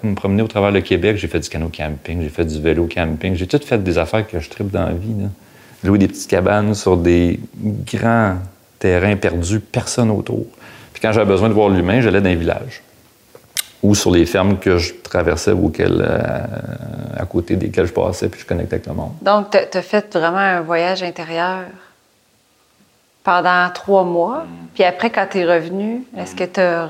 me 0.03 0.15
promener 0.15 0.43
au 0.43 0.49
travers 0.49 0.73
du 0.73 0.83
Québec. 0.83 1.17
J'ai 1.17 1.29
fait 1.29 1.41
du 1.41 1.49
canot 1.49 1.71
camping, 1.71 2.23
j'ai 2.23 2.29
fait 2.29 2.45
du 2.45 2.61
vélo 2.61 2.89
camping. 2.93 3.35
J'ai 3.37 3.47
tout 3.47 3.61
fait 3.65 3.83
des 3.83 3.99
affaires 3.99 4.27
que 4.27 4.41
je 4.41 4.51
tripe 4.51 4.71
dans 4.71 4.87
la 4.87 4.93
vie. 4.93 5.15
Là. 5.19 5.29
Louer 5.85 5.99
des 5.99 6.09
petites 6.09 6.29
cabanes 6.29 6.75
sur 6.75 6.97
des 6.97 7.39
grands 7.87 8.35
terrains 8.81 9.15
perdus, 9.17 9.61
personne 9.61 10.11
autour. 10.11 10.47
Puis 10.93 11.01
quand 11.01 11.13
j'avais 11.13 11.31
besoin 11.31 11.49
de 11.49 11.55
voir 11.55 11.69
l'humain, 11.69 12.01
j'allais 12.01 12.21
dans 12.21 12.31
un 12.31 12.35
village 12.35 12.83
ou 13.83 13.95
sur 13.95 14.11
les 14.11 14.27
fermes 14.27 14.59
que 14.59 14.79
je 14.79 14.95
traversais 14.95 15.53
ou 15.53 15.73
euh, 15.79 16.41
à 17.17 17.25
côté 17.27 17.57
desquelles 17.57 17.87
je 17.87 17.93
passais, 17.93 18.29
puis 18.29 18.41
je 18.41 18.47
connectais 18.47 18.75
avec 18.75 18.87
le 18.87 18.95
monde. 18.95 19.13
Donc, 19.23 19.51
tu 19.51 19.79
as 19.79 19.83
fait 19.83 20.17
vraiment 20.17 20.39
un 20.39 20.61
voyage 20.63 21.03
intérieur? 21.03 21.67
Pendant 23.29 23.69
trois 23.75 24.05
mois. 24.05 24.47
Puis 24.73 24.85
après, 24.85 25.11
quand 25.11 25.27
tu 25.31 25.41
es 25.41 25.45
revenu, 25.45 26.03
est-ce 26.17 26.35
que 26.35 26.45
tu 26.45 26.61
as 26.61 26.89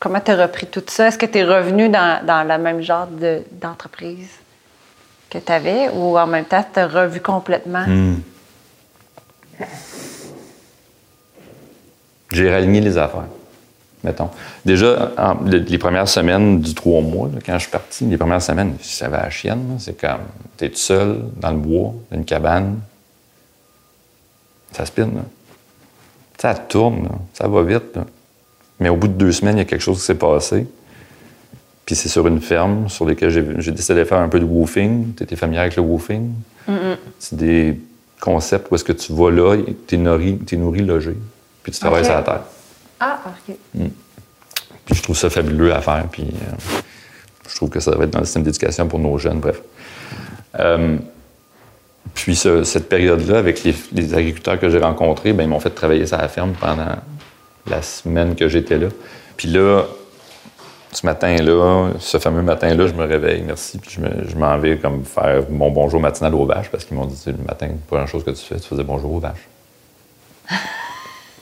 Comment 0.00 0.18
tu 0.18 0.32
as 0.32 0.36
repris 0.36 0.66
tout 0.66 0.82
ça? 0.88 1.06
Est-ce 1.06 1.18
que 1.18 1.26
tu 1.26 1.38
es 1.38 1.44
revenu 1.44 1.88
dans, 1.88 2.24
dans 2.26 2.42
le 2.42 2.58
même 2.60 2.80
genre 2.80 3.06
d'entreprise 3.52 4.30
que 5.28 5.38
tu 5.38 5.52
avais 5.52 5.88
ou 5.90 6.18
en 6.18 6.26
même 6.26 6.46
temps, 6.46 6.64
tu 6.72 6.80
as 6.80 6.88
revu 6.88 7.20
complètement? 7.20 7.84
Hmm. 7.86 8.16
J'ai 12.32 12.48
réaligné 12.48 12.80
les 12.80 12.98
affaires, 12.98 13.28
mettons. 14.02 14.30
Déjà, 14.64 15.12
les 15.46 15.78
premières 15.78 16.08
semaines 16.08 16.60
du 16.60 16.74
trois 16.74 17.02
mois, 17.02 17.28
quand 17.46 17.54
je 17.54 17.60
suis 17.60 17.70
parti, 17.70 18.04
les 18.06 18.16
premières 18.16 18.42
semaines, 18.42 18.74
ça 18.80 19.08
va 19.08 19.18
à 19.18 19.24
la 19.24 19.30
chienne. 19.30 19.76
C'est 19.78 20.00
comme, 20.00 20.22
tu 20.58 20.64
es 20.64 20.70
tout 20.70 20.76
seul, 20.76 21.20
dans 21.36 21.50
le 21.52 21.58
bois, 21.58 21.94
dans 22.10 22.16
une 22.16 22.24
cabane. 22.24 22.80
Ça 24.72 24.86
spinne, 24.86 25.22
Ça 26.38 26.54
tourne, 26.54 27.08
ça 27.34 27.48
va 27.48 27.62
vite. 27.62 27.98
Mais 28.78 28.88
au 28.88 28.96
bout 28.96 29.08
de 29.08 29.14
deux 29.14 29.32
semaines, 29.32 29.56
il 29.56 29.60
y 29.60 29.62
a 29.62 29.66
quelque 29.66 29.82
chose 29.82 29.98
qui 29.98 30.04
s'est 30.04 30.14
passé. 30.14 30.66
Puis 31.84 31.96
c'est 31.96 32.08
sur 32.08 32.26
une 32.26 32.40
ferme 32.40 32.88
sur 32.88 33.04
laquelle 33.04 33.30
j'ai 33.30 33.72
décidé 33.72 33.98
de 34.00 34.04
faire 34.04 34.18
un 34.18 34.28
peu 34.28 34.40
de 34.40 34.44
woofing. 34.44 35.14
Tu 35.16 35.24
étais 35.24 35.36
familier 35.36 35.60
avec 35.60 35.76
le 35.76 35.82
woofing? 35.82 36.30
C'est 37.18 37.36
des 37.36 37.80
concepts 38.20 38.70
où 38.70 38.74
est-ce 38.74 38.84
que 38.84 38.92
tu 38.92 39.12
vas 39.12 39.30
là, 39.30 39.56
tu 39.86 39.94
es 39.94 39.98
nourri, 39.98 40.38
es 40.50 40.56
nourri 40.56 40.82
logé, 40.82 41.16
puis 41.62 41.72
tu 41.72 41.80
travailles 41.80 42.04
sur 42.04 42.14
la 42.14 42.22
terre. 42.22 42.42
Ah, 43.00 43.20
OK. 43.26 43.56
Mm. 43.74 43.86
Puis 44.84 44.94
je 44.94 45.02
trouve 45.02 45.16
ça 45.16 45.30
fabuleux 45.30 45.72
à 45.74 45.80
faire, 45.80 46.06
puis 46.10 46.24
euh, 46.24 46.80
je 47.48 47.56
trouve 47.56 47.70
que 47.70 47.80
ça 47.80 47.90
devrait 47.90 48.06
être 48.06 48.12
dans 48.12 48.20
le 48.20 48.24
système 48.26 48.42
d'éducation 48.42 48.86
pour 48.86 48.98
nos 48.98 49.16
jeunes, 49.18 49.40
bref. 49.40 49.62
Euh, 50.58 50.98
puis 52.14 52.34
cette 52.36 52.88
période-là, 52.88 53.38
avec 53.38 53.62
les, 53.64 54.14
agriculteurs 54.14 54.58
que 54.58 54.68
j'ai 54.68 54.78
rencontrés, 54.78 55.32
ben, 55.32 55.44
ils 55.44 55.48
m'ont 55.48 55.60
fait 55.60 55.70
travailler 55.70 56.06
sur 56.06 56.18
la 56.18 56.28
ferme 56.28 56.52
pendant 56.58 56.96
la 57.66 57.82
semaine 57.82 58.34
que 58.34 58.48
j'étais 58.48 58.78
là. 58.78 58.88
Puis 59.36 59.48
là, 59.48 59.84
ce 60.92 61.06
matin-là, 61.06 61.90
ce 61.98 62.18
fameux 62.18 62.42
matin-là, 62.42 62.86
je 62.86 62.94
me 62.94 63.04
réveille, 63.04 63.42
merci, 63.46 63.78
puis 63.78 63.98
je 64.28 64.36
m'en 64.36 64.58
vais 64.58 64.76
comme 64.78 65.04
faire 65.04 65.44
mon 65.50 65.70
bonjour 65.70 66.00
matinal 66.00 66.34
aux 66.34 66.46
vaches 66.46 66.68
parce 66.70 66.84
qu'ils 66.84 66.96
m'ont 66.96 67.06
dit, 67.06 67.16
le 67.26 67.44
matin, 67.46 67.68
la 67.68 67.74
première 67.86 68.08
chose 68.08 68.24
que 68.24 68.32
tu 68.32 68.44
fais, 68.44 68.56
tu 68.56 68.66
faisais 68.68 68.84
bonjour 68.84 69.14
aux 69.14 69.20
vaches. 69.20 69.48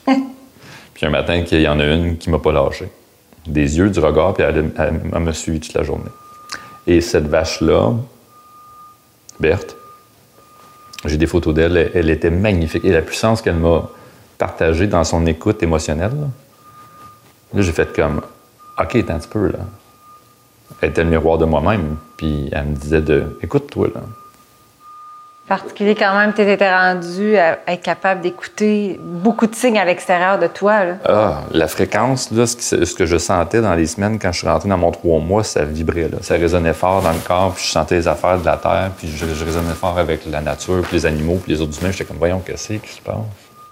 puis 0.94 1.06
un 1.06 1.10
matin, 1.10 1.42
il 1.50 1.60
y 1.60 1.68
en 1.68 1.80
a 1.80 1.84
une 1.84 2.18
qui 2.18 2.30
m'a 2.30 2.38
pas 2.38 2.52
lâché. 2.52 2.88
Des 3.46 3.78
yeux, 3.78 3.88
du 3.88 4.00
regard, 4.00 4.34
puis 4.34 4.42
elle, 4.42 4.70
elle 4.76 5.20
m'a 5.20 5.32
suivi 5.32 5.60
toute 5.60 5.74
la 5.74 5.82
journée. 5.82 6.10
Et 6.86 7.00
cette 7.00 7.26
vache-là, 7.26 7.94
Berthe, 9.40 9.76
j'ai 11.04 11.16
des 11.16 11.26
photos 11.26 11.54
d'elle, 11.54 11.90
elle 11.94 12.10
était 12.10 12.30
magnifique. 12.30 12.84
Et 12.84 12.92
la 12.92 13.02
puissance 13.02 13.42
qu'elle 13.42 13.56
m'a 13.56 13.88
partagé 14.38 14.86
dans 14.86 15.04
son 15.04 15.26
écoute 15.26 15.62
émotionnelle. 15.62 16.12
Là, 17.54 17.62
j'ai 17.62 17.72
fait 17.72 17.92
comme, 17.94 18.22
OK, 18.80 18.96
attends 18.96 19.14
un 19.14 19.18
petit 19.18 19.28
peu, 19.28 19.48
là. 19.48 19.58
Elle 20.80 20.90
était 20.90 21.02
le 21.02 21.10
miroir 21.10 21.38
de 21.38 21.44
moi-même, 21.44 21.96
puis 22.16 22.48
elle 22.52 22.66
me 22.66 22.74
disait 22.76 23.00
de, 23.00 23.38
écoute-toi, 23.42 23.88
là. 23.94 24.02
Particulier 25.48 25.94
quand 25.94 26.14
même, 26.14 26.34
tu 26.34 26.42
étais 26.42 26.70
rendu 26.70 27.36
à 27.38 27.58
être 27.66 27.80
capable 27.80 28.20
d'écouter 28.20 29.00
beaucoup 29.02 29.46
de 29.46 29.54
signes 29.54 29.78
à 29.78 29.84
l'extérieur 29.86 30.38
de 30.38 30.46
toi. 30.46 30.84
Là. 30.84 30.94
Ah, 31.06 31.40
la 31.52 31.68
fréquence, 31.68 32.30
là, 32.30 32.46
ce, 32.46 32.94
que 32.94 33.06
je 33.06 33.16
sentais 33.16 33.62
dans 33.62 33.74
les 33.74 33.86
semaines 33.86 34.18
quand 34.18 34.30
je 34.30 34.40
suis 34.40 34.46
rentré 34.46 34.68
dans 34.68 34.76
mon 34.76 34.90
trois 34.90 35.20
mois, 35.20 35.42
ça 35.44 35.64
vibrait. 35.64 36.10
Là. 36.10 36.18
Ça 36.20 36.34
résonnait 36.34 36.74
fort 36.74 37.00
dans 37.00 37.12
le 37.12 37.18
corps, 37.26 37.54
puis 37.54 37.64
je 37.64 37.70
sentais 37.70 37.94
les 37.94 38.06
affaires 38.06 38.38
de 38.38 38.44
la 38.44 38.58
terre, 38.58 38.90
puis 38.98 39.08
je, 39.08 39.24
résonnais 39.24 39.72
fort 39.72 39.98
avec 39.98 40.20
la 40.26 40.42
nature, 40.42 40.82
puis 40.82 40.96
les 40.96 41.06
animaux, 41.06 41.40
puis 41.42 41.54
les 41.54 41.62
autres 41.62 41.80
humains. 41.80 41.92
J'étais 41.92 42.04
comme, 42.04 42.18
voyons, 42.18 42.40
qu'est-ce 42.40 42.74
qui 42.74 42.92
se 42.92 43.00
passe? 43.00 43.16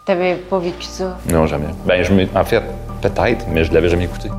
T'avais 0.06 0.36
pas 0.36 0.58
vécu 0.58 0.84
ça? 0.84 1.18
Non, 1.30 1.46
jamais. 1.46 1.66
Ben, 1.84 2.02
je 2.02 2.12
en 2.34 2.44
fait, 2.44 2.62
peut-être, 3.02 3.44
mais 3.50 3.64
je 3.64 3.72
l'avais 3.74 3.90
jamais 3.90 4.04
écouté. 4.04 4.30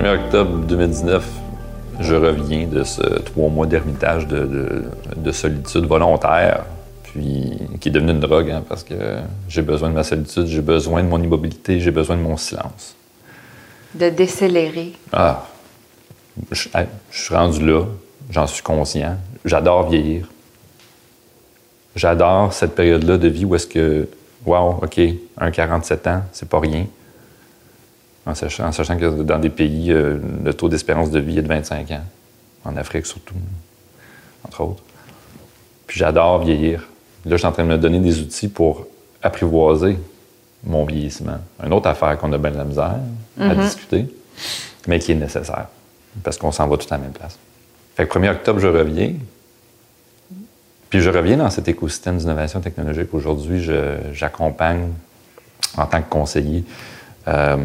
1er 0.00 0.14
octobre 0.14 0.58
2019, 0.66 1.28
je 2.00 2.14
reviens 2.14 2.66
de 2.66 2.84
ce 2.84 3.02
trois 3.18 3.50
mois 3.50 3.66
d'ermitage 3.66 4.26
de, 4.26 5.30
solitude 5.30 5.84
volontaire, 5.84 6.64
puis 7.02 7.52
qui 7.80 7.90
est 7.90 7.92
devenu 7.92 8.12
une 8.12 8.20
drogue, 8.20 8.50
hein, 8.50 8.64
parce 8.66 8.82
que 8.82 8.94
j'ai 9.46 9.60
besoin 9.60 9.90
de 9.90 9.94
ma 9.94 10.02
solitude, 10.02 10.46
j'ai 10.46 10.62
besoin 10.62 11.02
de 11.02 11.08
mon 11.08 11.22
immobilité, 11.22 11.80
j'ai 11.80 11.90
besoin 11.90 12.16
de 12.16 12.22
mon 12.22 12.38
silence. 12.38 12.96
De 13.94 14.08
décélérer. 14.08 14.92
Ah, 15.12 15.46
je, 16.50 16.68
suis 17.10 17.34
rendu 17.34 17.66
là, 17.66 17.84
j'en 18.30 18.46
suis 18.46 18.62
conscient. 18.62 19.18
J'adore 19.44 19.90
vieillir. 19.90 20.30
J'adore 21.94 22.54
cette 22.54 22.74
période-là 22.74 23.18
de 23.18 23.28
vie 23.28 23.44
où 23.44 23.54
est-ce 23.54 23.66
que, 23.66 24.08
wow, 24.46 24.80
OK, 24.82 24.98
un 25.36 25.50
47 25.50 26.06
ans, 26.06 26.22
c'est 26.32 26.48
pas 26.48 26.60
rien. 26.60 26.86
En 28.26 28.34
sachant, 28.34 28.70
que 28.70 29.22
dans 29.22 29.38
des 29.38 29.48
pays, 29.48 29.92
euh, 29.92 30.18
le 30.44 30.54
taux 30.54 30.68
d'espérance 30.68 31.10
de 31.10 31.18
vie 31.18 31.38
est 31.38 31.42
de 31.42 31.48
25 31.48 31.90
ans. 31.92 32.04
En 32.64 32.76
Afrique 32.76 33.06
surtout, 33.06 33.34
entre 34.46 34.60
autres. 34.60 34.82
Puis 35.86 35.98
j'adore 35.98 36.44
vieillir. 36.44 36.86
Là, 37.24 37.32
je 37.32 37.36
suis 37.36 37.46
en 37.46 37.52
train 37.52 37.64
de 37.64 37.68
me 37.68 37.78
donner 37.78 37.98
des 37.98 38.20
outils 38.20 38.48
pour 38.48 38.86
apprivoiser 39.22 39.98
mon 40.64 40.84
vieillissement. 40.84 41.38
Une 41.64 41.72
autre 41.72 41.88
affaire 41.88 42.18
qu'on 42.18 42.32
a 42.32 42.38
bien 42.38 42.50
de 42.50 42.58
la 42.58 42.64
misère 42.64 42.96
à 43.38 43.48
mm-hmm. 43.48 43.60
discuter, 43.60 44.06
mais 44.86 44.98
qui 44.98 45.12
est 45.12 45.16
nécessaire 45.16 45.68
parce 46.22 46.36
qu'on 46.36 46.52
s'en 46.52 46.66
va 46.66 46.76
tout 46.76 46.86
à 46.90 46.96
la 46.96 47.04
même 47.04 47.12
place. 47.12 47.38
Fait 47.96 48.06
que 48.06 48.18
1er 48.18 48.30
octobre, 48.30 48.60
je 48.60 48.66
reviens. 48.66 49.14
Puis 50.88 51.00
je 51.00 51.10
reviens 51.10 51.36
dans 51.36 51.50
cet 51.50 51.68
écosystème 51.68 52.18
d'innovation 52.18 52.60
technologique. 52.60 53.12
Aujourd'hui, 53.14 53.64
j'accompagne 54.12 54.88
en 55.76 55.86
tant 55.86 56.02
que 56.02 56.08
conseiller 56.08 56.64
euh, 57.28 57.56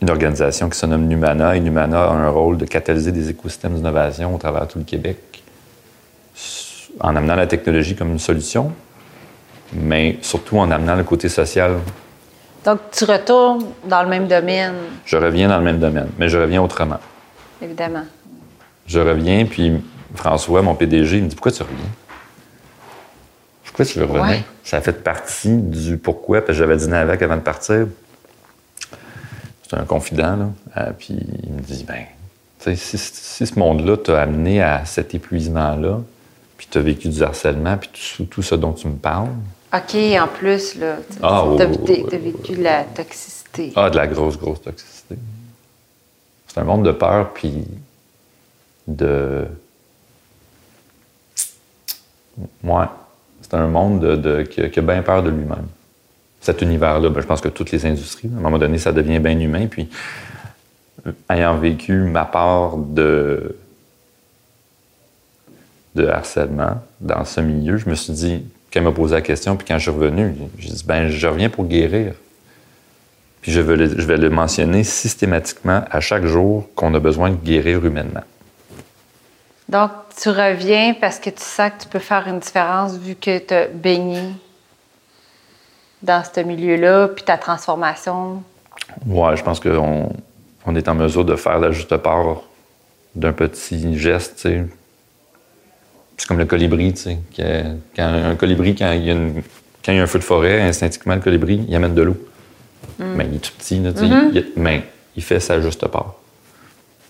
une 0.00 0.10
organisation 0.10 0.68
qui 0.68 0.78
se 0.78 0.86
nomme 0.86 1.06
Numana. 1.06 1.56
Et 1.56 1.60
Numana 1.60 2.04
a 2.04 2.12
un 2.12 2.28
rôle 2.28 2.56
de 2.56 2.64
catalyser 2.64 3.12
des 3.12 3.30
écosystèmes 3.30 3.74
d'innovation 3.74 4.34
au 4.34 4.38
travers 4.38 4.66
de 4.66 4.72
tout 4.72 4.78
le 4.78 4.84
Québec 4.84 5.42
en 7.00 7.14
amenant 7.14 7.34
la 7.34 7.46
technologie 7.46 7.94
comme 7.94 8.10
une 8.10 8.18
solution, 8.18 8.72
mais 9.72 10.18
surtout 10.22 10.58
en 10.58 10.70
amenant 10.70 10.96
le 10.96 11.04
côté 11.04 11.28
social. 11.28 11.76
Donc, 12.64 12.80
tu 12.90 13.04
retournes 13.04 13.64
dans 13.86 14.02
le 14.02 14.08
même 14.08 14.26
domaine. 14.26 14.74
Je 15.04 15.16
reviens 15.16 15.48
dans 15.48 15.58
le 15.58 15.64
même 15.64 15.78
domaine, 15.78 16.08
mais 16.18 16.28
je 16.28 16.38
reviens 16.38 16.62
autrement 16.62 16.98
évidemment. 17.62 18.04
Je 18.86 19.00
reviens, 19.00 19.44
puis 19.46 19.80
François, 20.14 20.62
mon 20.62 20.74
PDG, 20.74 21.18
il 21.18 21.24
me 21.24 21.28
dit 21.28 21.34
Pourquoi 21.34 21.52
tu 21.52 21.62
reviens 21.62 21.76
Pourquoi 23.64 23.84
tu 23.84 23.98
veux 23.98 24.04
revenir? 24.04 24.42
Ça 24.62 24.78
a 24.78 24.80
fait 24.80 25.02
partie 25.02 25.56
du 25.56 25.96
pourquoi, 25.96 26.40
parce 26.40 26.48
que 26.48 26.54
j'avais 26.54 26.76
dîné 26.76 26.96
avec 26.96 27.22
avant 27.22 27.36
de 27.36 27.42
partir. 27.42 27.86
C'est 29.68 29.76
un 29.76 29.84
confident, 29.84 30.36
là. 30.36 30.48
Euh, 30.76 30.92
puis 30.96 31.16
il 31.42 31.52
me 31.52 31.60
dit 31.60 31.84
Ben, 31.84 32.04
si, 32.76 32.98
si 32.98 33.46
ce 33.46 33.58
monde-là 33.58 33.96
t'a 33.96 34.22
amené 34.22 34.62
à 34.62 34.84
cet 34.84 35.14
épuisement-là, 35.14 36.00
puis 36.56 36.68
tu 36.70 36.78
as 36.78 36.80
vécu 36.80 37.08
du 37.08 37.22
harcèlement, 37.22 37.76
puis 37.76 38.26
tout, 38.30 38.42
ce 38.42 38.54
dont 38.54 38.72
tu 38.72 38.88
me 38.88 38.96
parles. 38.96 39.28
OK, 39.74 39.94
en 40.18 40.28
plus, 40.28 40.76
là, 40.76 40.96
tu 41.10 41.24
as, 41.24 42.18
vécu 42.18 42.52
de 42.56 42.62
la 42.62 42.84
toxicité. 42.84 43.72
Ah, 43.76 43.90
de 43.90 43.96
la 43.96 44.06
grosse, 44.06 44.38
grosse 44.38 44.62
toxicité. 44.62 45.16
C'est 46.46 46.60
un 46.60 46.64
monde 46.64 46.84
de 46.84 46.92
peur, 46.92 47.32
puis 47.32 47.64
de. 48.86 49.46
Ouais. 52.62 52.86
C'est 53.42 53.54
un 53.54 53.66
monde 53.66 54.00
de, 54.00 54.42
qui, 54.42 54.60
a, 54.60 54.82
bien 54.82 55.02
peur 55.02 55.22
de 55.22 55.30
lui-même. 55.30 55.66
Cet 56.46 56.62
univers-là, 56.62 57.10
ben, 57.10 57.20
je 57.20 57.26
pense 57.26 57.40
que 57.40 57.48
toutes 57.48 57.72
les 57.72 57.86
industries, 57.86 58.30
à 58.32 58.38
un 58.38 58.40
moment 58.40 58.58
donné, 58.58 58.78
ça 58.78 58.92
devient 58.92 59.18
bien 59.18 59.36
humain. 59.36 59.66
Puis, 59.66 59.88
ayant 61.28 61.56
vécu 61.56 61.92
ma 61.92 62.24
part 62.24 62.76
de, 62.76 63.56
de 65.96 66.06
harcèlement 66.06 66.80
dans 67.00 67.24
ce 67.24 67.40
milieu, 67.40 67.78
je 67.78 67.90
me 67.90 67.96
suis 67.96 68.12
dit, 68.12 68.44
quand 68.72 68.78
elle 68.78 68.84
m'a 68.84 68.92
posé 68.92 69.16
la 69.16 69.22
question, 69.22 69.56
puis 69.56 69.66
quand 69.66 69.76
je 69.78 69.90
suis 69.90 69.90
revenu, 69.90 70.36
j'ai 70.56 70.68
dit, 70.68 70.84
ben, 70.86 71.08
je 71.08 71.26
reviens 71.26 71.48
pour 71.48 71.64
guérir. 71.64 72.14
Puis 73.40 73.50
je 73.50 73.60
le, 73.60 73.98
je 73.98 74.06
vais 74.06 74.16
le 74.16 74.30
mentionner 74.30 74.84
systématiquement 74.84 75.82
à 75.90 75.98
chaque 75.98 76.26
jour 76.26 76.68
qu'on 76.76 76.94
a 76.94 77.00
besoin 77.00 77.30
de 77.30 77.44
guérir 77.44 77.84
humainement. 77.84 78.22
Donc, 79.68 79.90
tu 80.16 80.28
reviens 80.28 80.94
parce 80.94 81.18
que 81.18 81.30
tu 81.30 81.42
sais 81.42 81.72
que 81.72 81.82
tu 81.82 81.88
peux 81.88 81.98
faire 81.98 82.28
une 82.28 82.38
différence 82.38 82.96
vu 82.98 83.16
que 83.16 83.36
tu 83.36 83.52
as 83.52 83.66
baigné 83.66 84.20
dans 86.06 86.22
ce 86.24 86.40
milieu-là, 86.40 87.08
puis 87.08 87.24
ta 87.24 87.36
transformation? 87.36 88.42
Oui, 89.06 89.36
je 89.36 89.42
pense 89.42 89.60
qu'on 89.60 90.10
on 90.64 90.74
est 90.74 90.88
en 90.88 90.94
mesure 90.94 91.24
de 91.24 91.36
faire 91.36 91.58
la 91.58 91.72
juste 91.72 91.96
part 91.98 92.42
d'un 93.14 93.32
petit 93.32 93.98
geste, 93.98 94.36
tu 94.36 94.42
sais. 94.42 94.64
C'est 96.16 96.26
comme 96.28 96.38
le 96.38 96.46
colibri, 96.46 96.94
tu 96.94 97.02
sais. 97.02 97.18
Quand 97.94 98.04
un 98.04 98.36
colibri, 98.36 98.74
quand 98.74 98.92
il, 98.92 99.04
y 99.04 99.10
a 99.10 99.14
quand 99.84 99.92
il 99.92 99.96
y 99.96 100.00
a 100.00 100.02
un 100.02 100.06
feu 100.06 100.18
de 100.18 100.24
forêt, 100.24 100.62
instinctivement, 100.62 101.14
le 101.14 101.20
colibri, 101.20 101.64
il 101.68 101.74
amène 101.74 101.94
de 101.94 102.02
l'eau. 102.02 102.16
Mais 102.98 103.26
il 103.30 103.36
est 103.36 103.38
tout 103.38 103.52
petit, 103.58 103.78
là, 103.80 103.90
mm-hmm. 103.90 104.30
il, 104.32 104.46
mais 104.56 104.84
il 105.16 105.22
fait 105.22 105.40
sa 105.40 105.60
juste 105.60 105.86
part. 105.88 106.14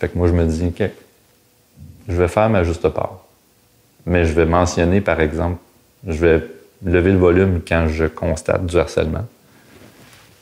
Fait 0.00 0.08
que 0.08 0.18
moi, 0.18 0.26
je 0.26 0.32
me 0.32 0.44
dis, 0.44 0.66
OK, 0.66 0.90
je 2.08 2.14
vais 2.14 2.28
faire 2.28 2.50
ma 2.50 2.64
juste 2.64 2.88
part. 2.88 3.20
Mais 4.04 4.24
je 4.24 4.32
vais 4.32 4.46
mentionner, 4.46 5.00
par 5.00 5.20
exemple, 5.20 5.58
je 6.06 6.18
vais 6.18 6.42
lever 6.84 7.12
le 7.12 7.18
volume 7.18 7.60
quand 7.66 7.88
je 7.88 8.04
constate 8.04 8.66
du 8.66 8.78
harcèlement, 8.78 9.26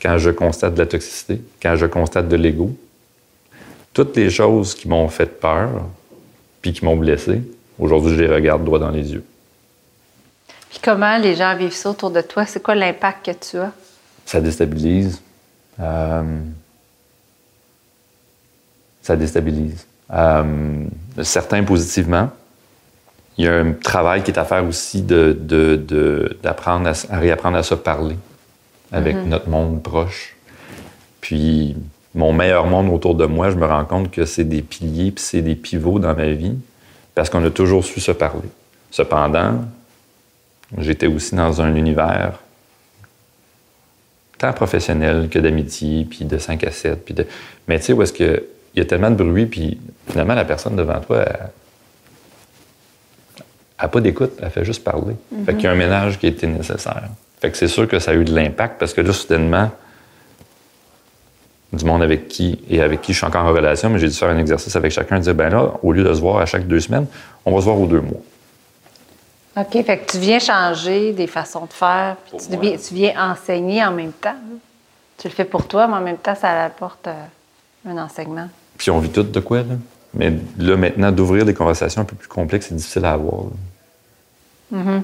quand 0.01 0.17
je 0.17 0.29
constate 0.29 0.73
de 0.73 0.79
la 0.79 0.85
toxicité, 0.85 1.41
quand 1.61 1.75
je 1.75 1.85
constate 1.85 2.27
de 2.27 2.35
l'ego. 2.35 2.75
Toutes 3.93 4.15
les 4.17 4.29
choses 4.29 4.75
qui 4.75 4.87
m'ont 4.87 5.07
fait 5.07 5.39
peur, 5.39 5.69
puis 6.61 6.73
qui 6.73 6.83
m'ont 6.83 6.97
blessé, 6.97 7.41
aujourd'hui, 7.79 8.15
je 8.15 8.21
les 8.21 8.33
regarde 8.33 8.63
droit 8.63 8.79
dans 8.79 8.89
les 8.89 9.13
yeux. 9.13 9.23
Puis 10.69 10.79
comment 10.83 11.17
les 11.17 11.35
gens 11.35 11.55
vivent 11.55 11.71
ça 11.71 11.91
autour 11.91 12.11
de 12.11 12.21
toi? 12.21 12.45
C'est 12.45 12.61
quoi 12.61 12.75
l'impact 12.75 13.25
que 13.25 13.31
tu 13.31 13.57
as? 13.57 13.71
Ça 14.25 14.41
déstabilise. 14.41 15.21
Euh, 15.79 16.23
ça 19.01 19.15
déstabilise. 19.15 19.85
Euh, 20.11 20.85
certains 21.21 21.63
positivement. 21.63 22.29
Il 23.37 23.45
y 23.45 23.47
a 23.47 23.55
un 23.55 23.73
travail 23.73 24.23
qui 24.23 24.31
est 24.31 24.39
à 24.39 24.45
faire 24.45 24.65
aussi 24.65 25.01
d'apprendre 25.01 26.85
de, 26.85 27.13
à, 27.13 27.19
réapprendre 27.19 27.57
à 27.57 27.63
se 27.63 27.75
parler 27.75 28.15
avec 28.91 29.15
mm-hmm. 29.15 29.27
notre 29.27 29.49
monde 29.49 29.83
proche. 29.83 30.35
Puis 31.19 31.75
mon 32.13 32.31
meilleur 32.31 32.65
monde 32.65 32.89
autour 32.93 33.15
de 33.15 33.25
moi, 33.25 33.49
je 33.49 33.55
me 33.55 33.65
rends 33.65 33.83
compte 33.83 34.09
que 34.09 34.25
c'est 34.25 34.45
des 34.45 34.61
piliers 34.61 35.11
puis 35.11 35.23
c'est 35.23 35.41
des 35.41 35.55
pivots 35.55 35.99
dans 35.99 36.15
ma 36.15 36.29
vie 36.29 36.57
parce 37.13 37.29
qu'on 37.29 37.43
a 37.45 37.49
toujours 37.49 37.83
su 37.83 37.99
se 37.99 38.11
parler. 38.11 38.49
Cependant, 38.91 39.65
j'étais 40.77 41.07
aussi 41.07 41.35
dans 41.35 41.61
un 41.61 41.75
univers 41.75 42.39
tant 44.37 44.53
professionnel 44.53 45.29
que 45.29 45.39
d'amitié, 45.39 46.05
puis 46.05 46.25
de 46.25 46.37
5 46.37 46.63
à 46.63 46.71
7. 46.71 47.05
Puis 47.05 47.13
de... 47.13 47.25
Mais 47.67 47.79
tu 47.79 47.85
sais, 47.85 47.93
où 47.93 48.01
est-ce 48.01 48.13
qu'il 48.13 48.43
y 48.75 48.81
a 48.81 48.85
tellement 48.85 49.11
de 49.11 49.15
bruit, 49.15 49.45
puis 49.45 49.79
finalement, 50.09 50.35
la 50.35 50.45
personne 50.45 50.75
devant 50.75 50.99
toi, 50.99 51.23
elle 51.27 51.49
n'a 53.81 53.87
pas 53.89 54.01
d'écoute, 54.01 54.33
elle 54.41 54.49
fait 54.49 54.65
juste 54.65 54.83
parler. 54.83 55.15
Fait 55.45 55.53
qu'il 55.53 55.63
y 55.63 55.67
a 55.67 55.71
un 55.71 55.75
ménage 55.75 56.17
qui 56.17 56.27
a 56.27 56.29
été 56.29 56.47
nécessaire. 56.47 57.09
Fait 57.41 57.51
que 57.51 57.57
c'est 57.57 57.67
sûr 57.67 57.87
que 57.87 57.99
ça 57.99 58.11
a 58.11 58.13
eu 58.13 58.23
de 58.23 58.33
l'impact 58.33 58.79
parce 58.79 58.93
que 58.93 59.01
là, 59.01 59.11
soudainement, 59.11 59.69
du 61.73 61.85
monde 61.85 62.01
avec 62.01 62.27
qui 62.27 62.59
et 62.69 62.81
avec 62.81 63.01
qui 63.01 63.13
je 63.13 63.17
suis 63.17 63.27
encore 63.27 63.43
en 63.43 63.53
relation, 63.53 63.89
mais 63.89 63.99
j'ai 63.99 64.07
dû 64.07 64.13
faire 64.13 64.29
un 64.29 64.37
exercice 64.37 64.75
avec 64.75 64.91
chacun, 64.91 65.19
dire 65.19 65.35
ben 65.35 65.49
là, 65.49 65.73
au 65.83 65.91
lieu 65.91 66.03
de 66.03 66.13
se 66.13 66.21
voir 66.21 66.37
à 66.37 66.45
chaque 66.45 66.67
deux 66.67 66.79
semaines, 66.79 67.05
on 67.43 67.53
va 67.53 67.59
se 67.59 67.65
voir 67.65 67.79
aux 67.79 67.87
deux 67.87 68.01
mois. 68.01 68.21
OK, 69.57 69.85
fait 69.85 69.97
que 69.99 70.11
tu 70.11 70.17
viens 70.17 70.39
changer 70.39 71.13
des 71.13 71.27
façons 71.27 71.65
de 71.65 71.73
faire, 71.73 72.17
puis 72.25 72.37
tu, 72.77 72.93
viens, 72.93 73.31
enseigner 73.31 73.83
en 73.85 73.91
même 73.91 74.11
temps. 74.11 74.35
Tu 75.17 75.29
le 75.29 75.33
fais 75.33 75.45
pour 75.45 75.65
toi, 75.65 75.87
mais 75.87 75.93
en 75.93 76.01
même 76.01 76.17
temps, 76.17 76.35
ça 76.35 76.65
apporte 76.65 77.07
euh, 77.07 77.89
un 77.89 77.97
enseignement. 77.97 78.49
Puis 78.77 78.91
on 78.91 78.99
vit 78.99 79.09
tout 79.09 79.23
de 79.23 79.39
quoi, 79.39 79.59
là? 79.59 79.75
Mais 80.15 80.33
là, 80.57 80.77
maintenant, 80.77 81.11
d'ouvrir 81.11 81.45
des 81.45 81.53
conversations 81.53 82.01
un 82.01 82.05
peu 82.05 82.15
plus 82.15 82.27
complexes, 82.27 82.67
c'est 82.69 82.75
difficile 82.75 83.05
à 83.05 83.13
avoir. 83.13 83.43
Mm-hmm. 84.73 85.01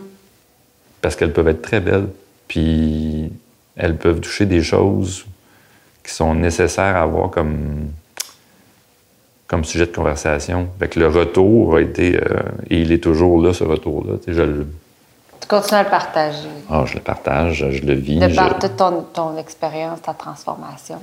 Parce 1.02 1.16
qu'elles 1.16 1.34
peuvent 1.34 1.48
être 1.48 1.62
très 1.62 1.80
belles, 1.80 2.08
puis 2.48 3.32
elles 3.76 3.98
peuvent 3.98 4.20
toucher 4.20 4.46
des 4.46 4.62
choses 4.64 5.26
qui 6.04 6.14
sont 6.14 6.34
nécessaires 6.34 6.96
à 6.96 7.02
avoir 7.02 7.30
comme, 7.30 7.90
comme 9.48 9.64
sujet 9.64 9.86
de 9.86 9.96
conversation. 9.96 10.68
Fait 10.80 10.96
le 10.96 11.08
retour 11.08 11.76
a 11.76 11.82
été, 11.82 12.18
euh, 12.18 12.40
et 12.70 12.82
il 12.82 12.92
est 12.92 13.04
toujours 13.04 13.42
là, 13.42 13.54
ce 13.54 13.64
retour-là. 13.64 14.14
Tu, 14.26 14.34
tu 14.34 15.48
continues 15.48 15.80
à 15.80 15.84
le 15.84 15.90
partager. 15.90 16.50
Ah, 16.70 16.84
je 16.86 16.96
le 16.96 17.02
partage, 17.02 17.66
je 17.70 17.86
le 17.86 17.94
vis. 17.94 18.20
De 18.20 18.34
par 18.34 18.58
toute 18.60 18.78
ton, 18.78 19.02
ton 19.14 19.38
expérience, 19.38 20.02
ta 20.02 20.14
transformation. 20.14 21.00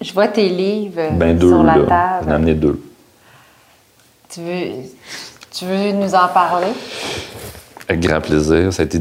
Je 0.00 0.12
vois 0.12 0.28
tes 0.28 0.48
livres 0.48 1.12
ben, 1.12 1.38
sur 1.38 1.62
la 1.62 1.74
table. 1.74 2.24
J'en 2.24 2.30
ai 2.30 2.34
amené 2.34 2.54
deux. 2.54 2.82
Tu 4.32 4.40
veux, 4.40 4.72
tu 5.50 5.66
veux 5.66 5.92
nous 5.92 6.14
en 6.14 6.28
parler? 6.28 6.72
Avec 7.86 8.00
grand 8.00 8.20
plaisir. 8.22 8.72
Ça 8.72 8.82
a 8.82 8.86
été 8.86 9.00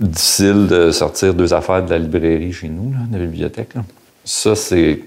difficile 0.00 0.66
de 0.66 0.90
sortir 0.90 1.34
deux 1.34 1.54
affaires 1.54 1.84
de 1.84 1.90
la 1.90 1.98
librairie 1.98 2.52
chez 2.52 2.68
nous, 2.68 2.92
de 3.06 3.16
la 3.16 3.24
bibliothèque. 3.24 3.74
Là. 3.76 3.82
Ça, 4.24 4.56
c'est 4.56 5.00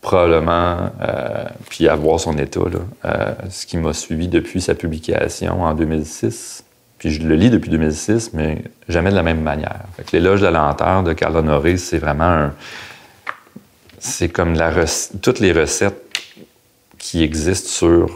probablement, 0.00 0.90
euh, 1.02 1.44
puis 1.68 1.86
à 1.86 1.96
voir 1.96 2.18
son 2.18 2.38
état, 2.38 2.60
là, 2.60 2.78
euh, 3.04 3.34
ce 3.50 3.66
qui 3.66 3.76
m'a 3.76 3.92
suivi 3.92 4.28
depuis 4.28 4.62
sa 4.62 4.74
publication 4.74 5.62
en 5.62 5.74
2006. 5.74 6.64
Puis 6.96 7.10
je 7.10 7.22
le 7.26 7.34
lis 7.34 7.50
depuis 7.50 7.70
2006, 7.70 8.30
mais 8.32 8.62
jamais 8.88 9.10
de 9.10 9.16
la 9.16 9.22
même 9.22 9.42
manière. 9.42 9.80
L'éloge 10.14 10.40
de 10.40 10.46
la 10.46 10.52
lenteur 10.52 11.02
de 11.02 11.12
Carl 11.12 11.36
Honoré, 11.36 11.76
c'est 11.76 11.98
vraiment 11.98 12.24
un... 12.24 12.54
C'est 13.98 14.30
comme 14.30 14.54
la 14.54 14.70
toutes 15.20 15.40
les 15.40 15.52
recettes 15.52 16.04
qui 17.04 17.22
existent 17.22 17.68
sur 17.68 18.08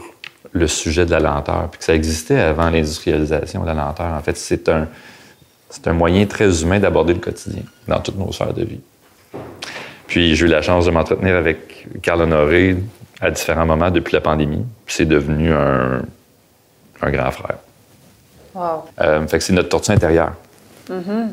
le 0.51 0.67
sujet 0.67 1.05
de 1.05 1.11
la 1.11 1.19
lenteur, 1.19 1.67
puis 1.69 1.77
que 1.77 1.85
ça 1.85 1.93
existait 1.93 2.39
avant 2.39 2.71
l'industrialisation 2.71 3.61
de 3.61 3.67
la 3.67 3.75
lenteur. 3.75 4.07
En 4.07 4.21
fait, 4.21 4.35
c'est 4.35 4.67
un, 4.67 4.87
c'est 5.69 5.87
un 5.87 5.93
moyen 5.93 6.25
très 6.25 6.63
humain 6.63 6.79
d'aborder 6.79 7.13
le 7.13 7.19
quotidien 7.19 7.61
dans 7.87 7.99
toutes 7.99 8.17
nos 8.17 8.31
sphères 8.31 8.55
de 8.55 8.63
vie. 8.63 8.79
Puis 10.07 10.35
j'ai 10.35 10.47
eu 10.47 10.49
la 10.49 10.63
chance 10.63 10.87
de 10.87 10.91
m'entretenir 10.91 11.35
avec 11.35 11.87
Carl 12.01 12.19
Honoré 12.23 12.77
à 13.21 13.29
différents 13.29 13.67
moments 13.67 13.91
depuis 13.91 14.13
la 14.13 14.21
pandémie. 14.21 14.65
Puis 14.87 14.95
c'est 14.95 15.05
devenu 15.05 15.53
un, 15.53 16.01
un, 17.03 17.11
grand 17.11 17.29
frère. 17.29 17.59
Wow. 18.55 18.85
Euh, 19.01 19.27
fait 19.27 19.37
que 19.37 19.43
c'est 19.43 19.53
notre 19.53 19.69
tortue 19.69 19.91
intérieure. 19.91 20.33
Mm-hmm. 20.89 21.27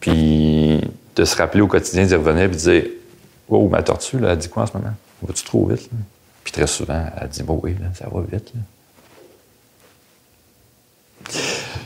Puis 0.00 0.80
de 1.14 1.24
se 1.24 1.36
rappeler 1.36 1.60
au 1.60 1.68
quotidien, 1.68 2.04
d'y 2.04 2.16
revenir 2.16 2.46
et 2.46 2.48
de 2.48 2.54
dire 2.54 2.84
Oh, 3.48 3.68
ma 3.68 3.80
tortue, 3.80 4.18
là, 4.18 4.32
elle 4.32 4.38
dit 4.38 4.48
quoi 4.48 4.64
en 4.64 4.66
ce 4.66 4.76
moment? 4.76 4.94
Vas-tu 5.22 5.44
trop 5.44 5.66
vite? 5.66 5.88
Puis 6.50 6.62
très 6.62 6.66
souvent, 6.66 7.04
elle 7.20 7.28
dit 7.28 7.44
Bon, 7.44 7.60
oui, 7.62 7.76
ça 7.94 8.08
va 8.10 8.22
vite. 8.22 8.52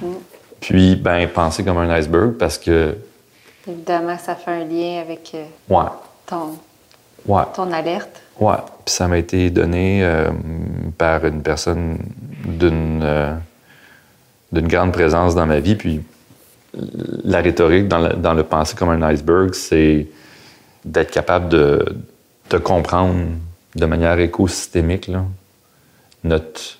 Mm. 0.00 0.06
Puis, 0.60 0.96
ben, 0.96 1.28
penser 1.28 1.62
comme 1.62 1.76
un 1.76 1.90
iceberg 1.90 2.32
parce 2.38 2.56
que. 2.56 2.96
Évidemment, 3.68 4.16
ça 4.16 4.34
fait 4.34 4.50
un 4.50 4.64
lien 4.64 5.02
avec. 5.02 5.32
Euh, 5.34 5.44
ouais 5.68 7.42
ton, 7.54 7.72
alerte? 7.72 8.22
Oui. 8.40 8.54
Puis 8.86 8.94
ça 8.94 9.06
m'a 9.06 9.18
été 9.18 9.50
donné 9.50 10.02
euh, 10.02 10.30
par 10.96 11.26
une 11.26 11.42
personne 11.42 11.98
d'une 12.46 13.02
euh, 13.02 13.34
d'une 14.52 14.68
grande 14.68 14.92
présence 14.92 15.34
dans 15.34 15.46
ma 15.46 15.60
vie. 15.60 15.74
Puis 15.74 16.00
la 17.24 17.40
rhétorique 17.40 17.88
dans 17.88 17.98
le, 17.98 18.14
dans 18.14 18.34
le 18.34 18.44
penser 18.44 18.74
comme 18.76 18.90
un 18.90 19.02
iceberg, 19.02 19.52
c'est 19.52 20.06
d'être 20.84 21.10
capable 21.10 21.48
de, 21.50 21.96
de, 22.50 22.58
comprendre 22.58 23.14
de 23.74 23.86
manière 23.86 24.18
écosystémique 24.18 25.08
là, 25.08 25.24
notre 26.22 26.78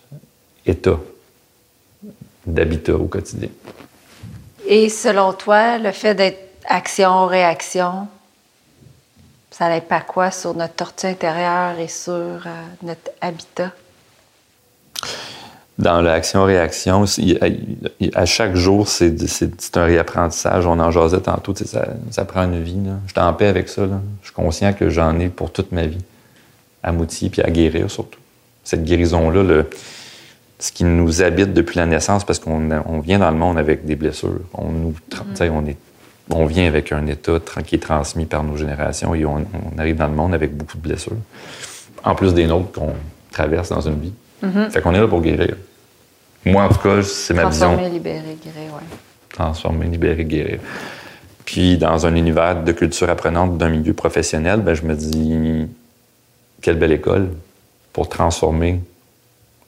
état 0.66 0.98
d'habitat 2.46 2.94
au 2.94 3.06
quotidien. 3.06 3.48
Et 4.66 4.88
selon 4.88 5.32
toi, 5.32 5.78
le 5.78 5.92
fait 5.92 6.14
d'être 6.14 6.38
action-réaction, 6.66 8.08
ça 9.50 9.80
pas 9.80 10.00
quoi 10.00 10.30
sur 10.30 10.54
notre 10.54 10.74
tortue 10.74 11.06
intérieure 11.06 11.78
et 11.78 11.88
sur 11.88 12.12
euh, 12.12 12.38
notre 12.82 13.10
habitat? 13.20 13.70
Dans 15.78 16.00
l'action-réaction, 16.00 17.04
à 18.14 18.26
chaque 18.26 18.54
jour, 18.54 18.86
c'est 18.88 19.76
un 19.76 19.84
réapprentissage. 19.84 20.66
On 20.66 20.78
en 20.78 20.90
jasait 20.92 21.20
tantôt, 21.20 21.52
ça, 21.56 21.88
ça 22.10 22.24
prend 22.24 22.44
une 22.44 22.62
vie. 22.62 22.78
Je 23.06 23.12
suis 23.12 23.20
en 23.20 23.32
paix 23.34 23.48
avec 23.48 23.68
ça. 23.68 23.82
Je 24.22 24.26
suis 24.26 24.34
conscient 24.34 24.72
que 24.72 24.88
j'en 24.88 25.18
ai 25.18 25.28
pour 25.28 25.52
toute 25.52 25.72
ma 25.72 25.86
vie, 25.86 25.98
à 26.84 26.92
m'outiller 26.92 27.30
puis 27.30 27.42
à 27.42 27.50
guérir 27.50 27.90
surtout. 27.90 28.20
Cette 28.62 28.84
guérison-là, 28.84 29.64
ce 30.58 30.72
qui 30.72 30.84
nous 30.84 31.22
habite 31.22 31.52
depuis 31.52 31.76
la 31.76 31.86
naissance, 31.86 32.24
parce 32.24 32.38
qu'on 32.38 33.00
vient 33.00 33.18
dans 33.18 33.30
le 33.30 33.36
monde 33.36 33.58
avec 33.58 33.84
des 33.84 33.96
blessures. 33.96 34.40
On, 34.54 34.68
nous, 34.70 34.90
mm. 34.90 35.50
on 35.50 35.66
est 35.66 35.76
on 36.30 36.46
vient 36.46 36.66
avec 36.66 36.92
un 36.92 37.06
état 37.06 37.38
qui 37.66 37.74
est 37.74 37.82
transmis 37.82 38.24
par 38.26 38.42
nos 38.42 38.56
générations 38.56 39.14
et 39.14 39.24
on, 39.24 39.44
arrive 39.76 39.96
dans 39.96 40.06
le 40.06 40.14
monde 40.14 40.34
avec 40.34 40.56
beaucoup 40.56 40.76
de 40.76 40.82
blessures. 40.82 41.16
En 42.02 42.14
plus 42.14 42.32
des 42.34 42.46
nôtres 42.46 42.72
qu'on 42.72 42.94
traverse 43.30 43.68
dans 43.68 43.80
une 43.80 44.00
vie. 44.00 44.12
Mm-hmm. 44.42 44.70
Fait 44.70 44.80
qu'on 44.80 44.94
est 44.94 45.00
là 45.00 45.08
pour 45.08 45.20
guérir. 45.20 45.56
Moi, 46.46 46.62
en 46.62 46.68
tout 46.68 46.78
cas, 46.78 47.02
c'est 47.02 47.34
ma 47.34 47.48
vision. 47.48 47.68
Transformer, 47.68 47.90
libérer, 47.90 48.38
guérir, 48.42 48.70
oui. 48.74 48.96
Transformer, 49.30 49.86
libérer, 49.86 50.24
guérir. 50.24 50.60
Puis, 51.44 51.78
dans 51.78 52.06
un 52.06 52.14
univers 52.14 52.62
de 52.62 52.72
culture 52.72 53.08
apprenante 53.08 53.58
d'un 53.58 53.68
milieu 53.68 53.92
professionnel, 53.92 54.60
ben, 54.60 54.74
je 54.74 54.82
me 54.82 54.94
dis, 54.94 55.66
quelle 56.64 56.78
belle 56.78 56.92
école 56.92 57.28
pour 57.92 58.08
transformer 58.08 58.80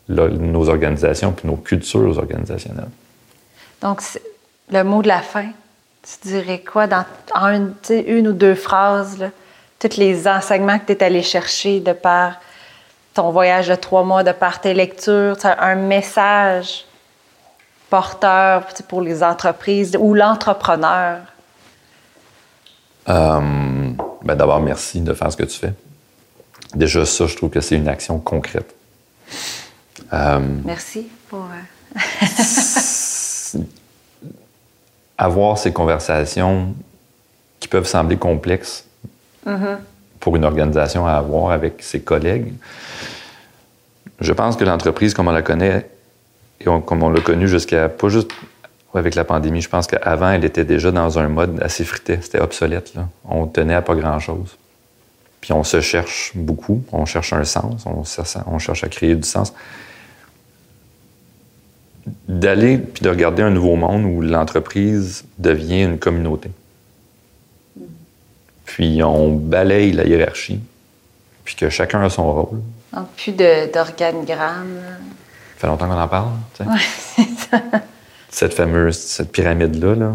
nos 0.09 0.69
organisations 0.71 1.31
puis 1.33 1.47
nos 1.47 1.57
cultures 1.57 2.17
organisationnelles. 2.17 2.89
Donc, 3.83 4.01
le 4.71 4.83
mot 4.83 5.03
de 5.03 5.09
la 5.09 5.21
fin, 5.21 5.51
tu 6.03 6.29
dirais 6.29 6.61
quoi 6.61 6.87
dans 6.87 7.05
une, 7.35 7.75
une 7.91 8.29
ou 8.29 8.33
deux 8.33 8.55
phrases, 8.55 9.19
là, 9.19 9.31
tous 9.79 9.99
les 9.99 10.27
enseignements 10.27 10.79
que 10.79 10.87
tu 10.87 10.93
es 10.93 11.03
allé 11.03 11.23
chercher 11.23 11.81
de 11.81 11.93
par 11.93 12.41
ton 13.13 13.31
voyage 13.31 13.69
de 13.69 13.75
trois 13.75 14.03
mois, 14.03 14.23
de 14.23 14.33
par 14.33 14.63
tes 14.63 14.73
lectures, 14.73 15.37
un 15.45 15.75
message 15.75 16.87
porteur 17.91 18.65
pour 18.89 19.03
les 19.03 19.23
entreprises 19.23 19.99
ou 20.01 20.15
l'entrepreneur? 20.15 21.19
Euh, 23.11 23.41
ben 24.23 24.35
D'abord, 24.35 24.61
merci 24.61 25.03
de 25.03 25.13
faire 25.13 25.31
ce 25.31 25.37
que 25.37 25.45
tu 25.45 25.59
fais. 25.59 25.75
Déjà 26.77 27.05
ça, 27.05 27.27
je 27.27 27.37
trouve 27.37 27.51
que 27.51 27.61
c'est 27.61 27.77
une 27.77 27.89
action 27.89 28.19
concrète. 28.19 28.75
Euh, 30.13 30.41
Merci 30.65 31.09
pour. 31.29 31.45
Euh, 31.45 31.99
avoir 35.19 35.59
ces 35.59 35.73
conversations 35.73 36.75
qui 37.61 37.69
peuvent 37.69 37.87
sembler 37.87 38.17
complexes 38.17 38.85
mm-hmm. 39.47 39.79
pour 40.21 40.37
une 40.37 40.45
organisation 40.45 41.07
à 41.07 41.13
avoir 41.13 41.53
avec 41.53 41.83
ses 41.83 42.01
collègues. 42.01 42.53
Je 44.21 44.33
pense 44.33 44.57
que 44.57 44.65
l'entreprise, 44.65 45.15
comme 45.15 45.29
on 45.29 45.33
la 45.33 45.43
connaît, 45.43 45.89
et 46.61 46.65
comme 46.65 47.03
on 47.03 47.11
l'a 47.11 47.21
connue 47.21 47.49
jusqu'à, 47.49 47.89
pas 47.89 48.09
juste 48.09 48.31
avec 48.95 49.15
la 49.15 49.25
pandémie, 49.25 49.61
je 49.61 49.69
pense 49.69 49.87
qu'avant, 49.87 50.31
elle 50.31 50.45
était 50.45 50.65
déjà 50.65 50.91
dans 50.91 51.19
un 51.19 51.29
mode 51.29 51.63
assez 51.63 51.85
frité, 51.85 52.19
c'était 52.23 52.41
obsolète. 52.41 52.95
Là. 52.95 53.09
On 53.29 53.47
tenait 53.47 53.75
à 53.75 53.83
pas 53.83 53.95
grand-chose. 53.95 54.57
Puis 55.47 55.53
on 55.53 55.63
se 55.63 55.81
cherche 55.81 56.33
beaucoup, 56.35 56.83
on 56.91 57.05
cherche 57.05 57.33
un 57.33 57.45
sens, 57.45 57.85
on 57.87 58.03
cherche, 58.03 58.37
on 58.49 58.59
cherche 58.59 58.83
à 58.83 58.89
créer 58.89 59.15
du 59.15 59.23
sens. 59.23 59.53
D'aller 62.27 62.79
puis 62.79 63.05
de 63.05 63.09
regarder 63.09 63.45
un 63.45 63.51
nouveau 63.51 63.77
monde 63.77 64.03
où 64.07 64.23
l'entreprise 64.23 65.25
devient 65.39 65.85
une 65.85 66.01
communauté. 66.01 66.51
Puis 68.65 69.01
on 69.05 69.37
balaye 69.37 69.93
la 69.93 70.05
hiérarchie, 70.05 70.59
puis 71.45 71.55
que 71.55 71.71
chacun 71.71 72.03
a 72.03 72.11
son 72.11 72.33
rôle. 72.33 72.61
Donc, 72.93 73.07
plus 73.17 73.31
d'organigramme. 73.31 74.81
Ça 74.81 75.61
fait 75.61 75.67
longtemps 75.69 75.87
qu'on 75.87 76.01
en 76.01 76.09
parle. 76.09 76.31
Oui, 76.59 76.67
c'est 77.15 77.51
ça. 77.51 77.63
Cette 78.31 78.55
fameuse 78.55 78.99
cette 78.99 79.31
pyramide-là, 79.31 79.95
là, 79.95 80.13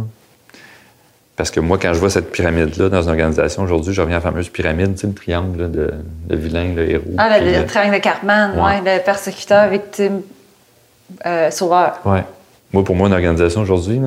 parce 1.42 1.50
que 1.50 1.60
moi, 1.60 1.80
quand 1.82 1.92
je 1.92 1.98
vois 1.98 2.12
cette 2.12 2.32
pyramide-là 2.32 2.90
dans 2.90 3.02
une 3.02 3.10
organisation, 3.10 3.64
aujourd'hui, 3.64 3.96
je 3.96 4.00
reviens 4.00 4.18
à 4.18 4.20
la 4.20 4.24
fameuse 4.24 4.50
pyramide, 4.50 4.94
tu 4.94 5.02
sais, 5.02 5.08
le 5.08 5.14
triangle 5.16 5.72
de, 5.72 5.92
vilain, 6.30 6.76
le 6.76 6.88
héros. 6.88 7.16
Ah, 7.18 7.40
le, 7.40 7.66
triangle 7.66 7.96
de 7.96 8.00
Cartman, 8.00 8.54
oui, 8.58 8.74
le 8.86 9.04
persécuteur, 9.04 9.68
victime, 9.68 10.22
euh, 11.26 11.50
sauveur. 11.50 11.94
Oui. 12.06 12.20
Moi, 12.72 12.84
pour 12.84 12.96
moi, 12.96 13.08
une 13.08 13.16
organisation 13.16 13.62
aujourd'hui, 13.62 14.00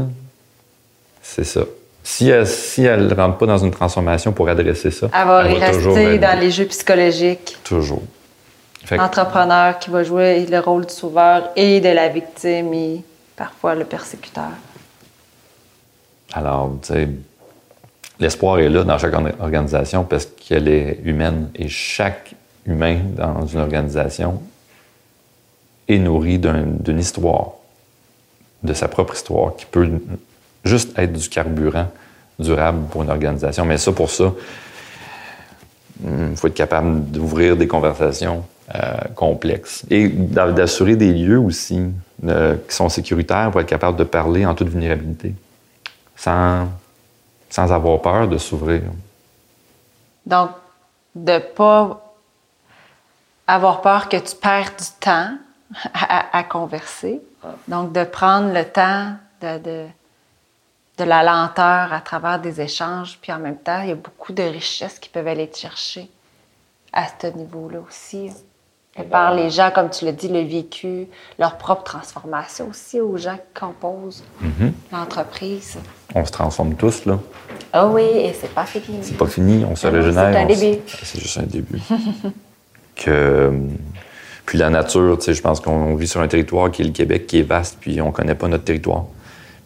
c'est 1.23 1.43
ça. 1.43 1.63
Si 2.05 2.29
elle 2.29 2.43
ne 2.43 2.45
si 2.45 2.89
rentre 2.89 3.37
pas 3.37 3.47
dans 3.47 3.59
une 3.59 3.73
transformation 3.73 4.31
pour 4.31 4.49
adresser 4.49 4.93
ça, 4.93 5.09
elle 5.13 5.27
va, 5.27 5.41
rester 5.41 6.19
dans 6.19 6.39
les 6.39 6.53
jeux 6.53 6.67
psychologiques. 6.67 7.59
Toujours. 7.65 8.05
Entrepreneur 8.93 9.77
qui 9.81 9.91
va 9.91 10.05
jouer 10.05 10.47
le 10.47 10.61
rôle 10.61 10.87
du 10.87 10.95
sauveur 10.95 11.51
et 11.57 11.81
de 11.81 11.89
la 11.89 12.11
victime 12.11 12.73
et 12.75 13.03
parfois 13.35 13.75
le 13.75 13.85
persécuteur. 13.85 14.53
Alors, 16.35 16.73
tu 16.83 16.93
sais, 16.93 17.09
l'espoir 18.19 18.59
est 18.59 18.69
là 18.69 18.83
dans 18.83 18.99
chaque 18.99 19.15
organisation 19.41 20.05
parce 20.05 20.27
qu'elle 20.27 20.67
est 20.67 21.01
humaine 21.05 21.51
et 21.55 21.69
chaque 21.69 22.35
humain 22.67 22.99
dans 23.17 23.47
une 23.47 23.61
organisation 23.61 24.43
est 25.87 25.99
nourri 25.99 26.39
d'une 26.39 26.99
histoire, 26.99 27.53
de 28.65 28.75
sa 28.75 28.89
propre 28.89 29.15
histoire, 29.15 29.55
qui 29.55 29.67
peut 29.67 29.89
juste 30.65 30.99
être 30.99 31.13
du 31.13 31.29
carburant 31.29 31.87
durable 32.39 32.87
pour 32.91 33.05
une 33.05 33.11
organisation. 33.11 33.65
Mais 33.65 33.79
ça, 33.79 33.93
pour 33.93 34.11
ça, 34.11 34.33
il 36.03 36.37
faut 36.37 36.49
être 36.49 36.55
capable 36.55 37.13
d'ouvrir 37.13 37.57
des 37.57 37.69
conversations 37.69 38.45
euh, 38.75 38.95
complexes 39.15 39.85
et 39.89 40.09
d'assurer 40.09 40.97
des 40.97 41.13
lieux 41.13 41.39
aussi 41.39 41.81
euh, 42.27 42.57
qui 42.69 42.75
sont 42.75 42.89
sécuritaires 42.89 43.53
pour 43.53 43.61
être 43.61 43.69
capable 43.69 43.97
de 43.99 44.05
parler 44.05 44.45
en 44.47 44.55
toute 44.55 44.69
vulnérabilité 44.69 45.35
sans, 46.17 46.69
sans 47.51 47.73
avoir 47.73 48.01
peur 48.01 48.29
de 48.29 48.39
s'ouvrir. 48.39 48.83
Donc, 50.27 50.51
de 51.15 51.33
ne 51.33 51.39
pas 51.39 52.15
avoir 53.47 53.81
peur 53.81 54.09
que 54.09 54.17
tu 54.17 54.35
perds 54.37 54.73
du 54.77 54.87
temps 55.01 55.37
à, 55.93 56.43
converser. 56.45 57.21
Donc, 57.69 57.93
de 57.93 58.05
prendre 58.05 58.53
le 58.53 58.65
temps 58.65 59.15
de, 59.41 59.59
de, 59.59 59.87
de, 60.99 61.05
la 61.05 61.23
lenteur 61.23 61.93
à 61.93 62.01
travers 62.01 62.39
des 62.39 62.61
échanges. 62.61 63.19
Puis 63.21 63.33
en 63.33 63.39
même 63.39 63.59
temps, 63.59 63.83
il 63.83 63.89
y 63.89 63.93
a 63.93 63.97
beaucoup 63.97 64.33
de 64.33 64.43
richesses 64.43 64.99
qui 64.99 65.09
peuvent 65.09 65.29
aller 65.29 65.49
te 65.49 65.59
chercher 65.59 66.11
à 66.93 67.07
ce 67.21 67.27
niveau-là 67.27 67.81
aussi 67.81 68.31
par 69.03 69.35
les 69.35 69.51
gens, 69.51 69.71
comme 69.75 69.91
tu 69.91 70.05
l'as 70.05 70.13
dit, 70.13 70.29
le 70.29 70.41
vécu, 70.41 71.09
leur 71.39 71.59
propre 71.59 71.83
transformation 71.83 72.69
aussi 72.71 73.01
aux 73.01 73.17
gens 73.17 73.35
qui 73.37 73.61
composent 73.61 74.23
mhm. 74.41 74.73
l'entreprise. 74.93 75.79
On 76.15 76.25
se 76.25 76.31
transforme 76.31 76.75
tous, 76.75 77.05
là. 77.05 77.19
Ah 77.73 77.89
oui, 77.89 78.03
et 78.03 78.33
c'est 78.33 78.55
pas 78.55 78.65
fini. 78.65 78.99
C'est 79.03 79.17
pas 79.17 79.27
fini, 79.27 79.65
on 79.65 79.75
se 79.75 79.89
ah 79.89 79.91
régénère. 79.91 80.33
C'est 80.33 80.39
un 80.39 80.47
début. 80.47 80.81
C'est 81.03 81.21
juste 81.21 81.39
un 81.39 81.43
début. 81.43 81.81
que... 82.97 83.53
Puis 84.47 84.59
la 84.59 84.71
nature, 84.71 85.19
tu 85.19 85.25
sais, 85.25 85.35
je 85.35 85.43
pense 85.43 85.59
qu'on 85.59 85.95
vit 85.97 86.07
sur 86.07 86.21
un 86.21 86.29
territoire 86.29 86.71
qui 86.71 86.83
est 86.83 86.85
le 86.85 86.93
Québec, 86.93 87.27
qui 87.27 87.41
est 87.41 87.43
vaste, 87.43 87.79
puis 87.81 88.01
on 88.01 88.13
connaît 88.13 88.35
pas 88.35 88.47
notre 88.47 88.65
territoire. 88.65 89.07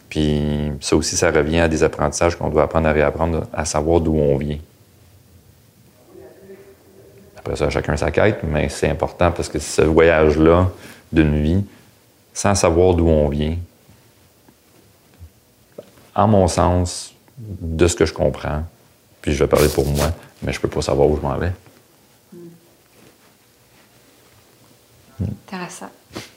Puis 0.09 0.71
ça 0.79 0.95
aussi, 0.95 1.15
ça 1.15 1.29
revient 1.29 1.59
à 1.59 1.67
des 1.67 1.83
apprentissages 1.83 2.35
qu'on 2.35 2.49
doit 2.49 2.63
apprendre 2.63 2.87
à 2.87 2.93
réapprendre, 2.93 3.45
à 3.53 3.65
savoir 3.65 3.99
d'où 3.99 4.15
on 4.15 4.37
vient. 4.37 4.57
Après 7.49 7.57
ça, 7.65 7.71
chacun 7.71 7.97
sa 7.97 8.11
quête, 8.11 8.43
mais 8.43 8.69
c'est 8.69 8.89
important 8.89 9.31
parce 9.31 9.49
que 9.49 9.57
ce 9.57 9.81
voyage-là 9.81 10.69
d'une 11.11 11.41
vie, 11.41 11.65
sans 12.31 12.53
savoir 12.53 12.93
d'où 12.93 13.07
on 13.07 13.27
vient, 13.27 13.55
en 16.13 16.27
mon 16.27 16.47
sens, 16.47 17.15
de 17.39 17.87
ce 17.87 17.95
que 17.95 18.05
je 18.05 18.13
comprends, 18.13 18.61
puis 19.19 19.33
je 19.33 19.43
vais 19.43 19.47
parler 19.47 19.67
pour 19.69 19.87
moi, 19.87 20.11
mais 20.43 20.53
je 20.53 20.59
peux 20.59 20.67
pas 20.67 20.83
savoir 20.83 21.09
où 21.09 21.17
je 21.17 21.21
m'en 21.21 21.37
vais. 21.37 21.51
Intéressant. 25.19 25.89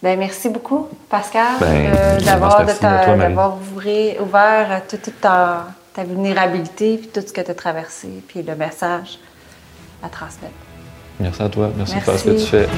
Bien, 0.02 0.16
merci 0.16 0.48
beaucoup, 0.48 0.88
Pascal, 1.10 1.58
ben, 1.60 1.92
euh, 1.94 2.20
d'avoir 2.20 3.58
ouvert 4.18 4.82
toute, 4.88 5.20
ta, 5.20 5.66
ta, 5.92 6.04
vulnérabilité, 6.04 6.96
puis 6.96 7.08
tout 7.08 7.20
ce 7.20 7.34
que 7.34 7.42
tu 7.42 7.50
as 7.50 7.54
traversé, 7.54 8.08
puis 8.26 8.42
le 8.42 8.56
message 8.56 9.18
à 10.02 10.08
transmettre. 10.08 10.71
Merci 11.20 11.42
à 11.42 11.48
toi. 11.48 11.70
Merci, 11.76 11.94
Merci. 11.94 12.10
pour 12.10 12.18
ce 12.18 12.24
que 12.24 12.30
tu 12.40 12.46
fais. 12.46 12.68